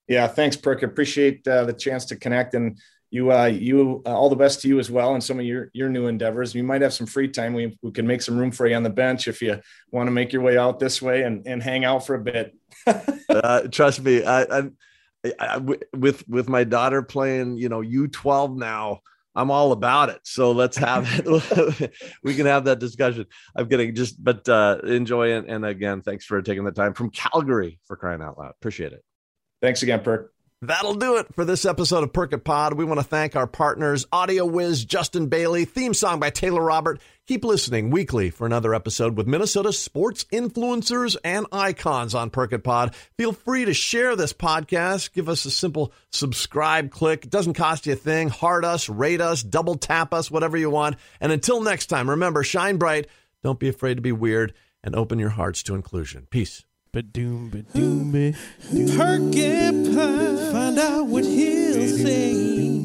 Yeah, 0.07 0.27
thanks, 0.27 0.55
Perk. 0.55 0.81
Appreciate 0.83 1.43
the 1.43 1.75
chance 1.77 2.05
to 2.05 2.15
connect 2.15 2.53
and 2.53 2.79
you 3.11 3.31
uh, 3.31 3.45
you 3.45 4.01
uh, 4.05 4.15
all 4.15 4.29
the 4.29 4.35
best 4.35 4.61
to 4.61 4.67
you 4.67 4.79
as 4.79 4.89
well 4.89 5.13
and 5.13 5.23
some 5.23 5.39
of 5.39 5.45
your 5.45 5.69
your 5.73 5.89
new 5.89 6.07
endeavors. 6.07 6.53
You 6.53 6.63
might 6.63 6.81
have 6.81 6.93
some 6.93 7.07
free 7.07 7.27
time. 7.27 7.53
We 7.53 7.77
we 7.81 7.91
can 7.91 8.07
make 8.07 8.21
some 8.21 8.37
room 8.37 8.51
for 8.51 8.67
you 8.67 8.75
on 8.75 8.83
the 8.83 8.89
bench 8.89 9.27
if 9.27 9.41
you 9.41 9.59
want 9.91 10.07
to 10.07 10.11
make 10.11 10.33
your 10.33 10.41
way 10.41 10.57
out 10.57 10.79
this 10.79 11.01
way 11.01 11.23
and 11.23 11.45
and 11.47 11.61
hang 11.61 11.85
out 11.85 12.05
for 12.05 12.15
a 12.15 12.21
bit. 12.21 12.55
uh, 13.29 13.61
trust 13.71 14.01
me, 14.01 14.23
I, 14.23 14.41
I, 14.43 14.63
I, 15.39 15.57
with 15.93 16.27
with 16.27 16.49
my 16.49 16.63
daughter 16.63 17.01
playing, 17.03 17.57
you 17.57 17.69
know, 17.69 17.81
U 17.81 18.07
twelve 18.07 18.55
now. 18.55 19.01
I'm 19.37 19.51
all 19.51 19.73
about 19.73 20.07
it. 20.07 20.21
So 20.23 20.53
let's 20.53 20.77
have 20.77 21.05
it. 21.11 21.93
we 22.23 22.35
can 22.35 22.45
have 22.45 22.63
that 22.65 22.79
discussion. 22.79 23.25
I'm 23.53 23.67
getting 23.67 23.93
just, 23.93 24.23
but 24.23 24.47
uh, 24.47 24.77
enjoy 24.85 25.33
it. 25.33 25.43
And 25.49 25.65
again, 25.65 26.01
thanks 26.01 26.23
for 26.23 26.41
taking 26.41 26.63
the 26.63 26.71
time 26.71 26.93
from 26.93 27.09
Calgary 27.09 27.77
for 27.83 27.97
crying 27.97 28.21
out 28.21 28.37
loud. 28.37 28.51
Appreciate 28.51 28.93
it. 28.93 29.03
Thanks 29.61 29.83
again, 29.83 30.01
Perk. 30.01 30.34
That'll 30.67 30.95
do 30.95 31.17
it 31.17 31.27
for 31.35 31.45
this 31.45 31.65
episode 31.65 32.03
of 32.03 32.11
Perk 32.11 32.33
It 32.33 32.43
Pod. 32.43 32.73
We 32.73 32.85
want 32.85 32.99
to 32.99 33.05
thank 33.05 33.35
our 33.35 33.45
partners, 33.45 34.05
Audio 34.11 34.45
Wiz, 34.45 34.83
Justin 34.83 35.27
Bailey, 35.27 35.65
theme 35.65 35.93
song 35.93 36.19
by 36.19 36.31
Taylor 36.31 36.63
Robert. 36.63 36.99
Keep 37.27 37.45
listening 37.45 37.91
weekly 37.91 38.29
for 38.29 38.45
another 38.45 38.73
episode 38.73 39.17
with 39.17 39.27
Minnesota 39.27 39.71
sports 39.71 40.25
influencers 40.31 41.17
and 41.23 41.45
icons 41.51 42.15
on 42.15 42.29
Perk 42.29 42.53
It 42.53 42.63
Pod. 42.63 42.95
Feel 43.17 43.33
free 43.33 43.65
to 43.65 43.73
share 43.73 44.15
this 44.15 44.33
podcast. 44.33 45.13
Give 45.13 45.29
us 45.29 45.45
a 45.45 45.51
simple 45.51 45.93
subscribe 46.11 46.91
click. 46.91 47.25
It 47.25 47.31
doesn't 47.31 47.53
cost 47.53 47.85
you 47.85 47.93
a 47.93 47.95
thing. 47.95 48.29
Heart 48.29 48.65
us, 48.65 48.89
rate 48.89 49.21
us, 49.21 49.43
double 49.43 49.75
tap 49.75 50.13
us, 50.13 50.31
whatever 50.31 50.57
you 50.57 50.69
want. 50.69 50.95
And 51.19 51.31
until 51.31 51.61
next 51.61 51.87
time, 51.87 52.09
remember, 52.09 52.43
shine 52.43 52.77
bright. 52.77 53.07
Don't 53.43 53.59
be 53.59 53.69
afraid 53.69 53.95
to 53.95 54.01
be 54.01 54.11
weird 54.11 54.53
and 54.83 54.95
open 54.95 55.19
your 55.19 55.29
hearts 55.29 55.63
to 55.63 55.75
inclusion. 55.75 56.27
Peace. 56.29 56.63
Ba-doom, 56.91 57.49
ba-doom, 57.49 58.11
ba-doom. 58.13 58.95
Perk 58.95 59.35
it 59.35 59.95
pie. 59.95 60.34
Find 60.55 60.79
out 60.79 61.07
what 61.07 61.25
he'll 61.25 61.97
say. 61.97 62.79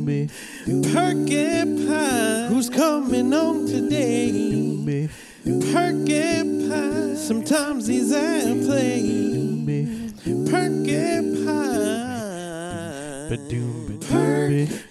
Pie. 1.87 2.47
Who's 2.49 2.69
coming 2.69 3.33
on 3.33 3.65
today? 3.67 4.33
Pie. 5.73 7.15
Sometimes 7.15 7.87
he's 7.87 8.11
at 8.11 8.65
play. 8.67 9.63
Perk 10.51 10.89
it 14.51 14.90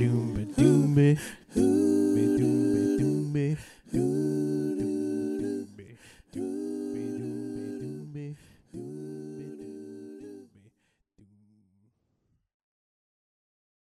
it 0.00 0.27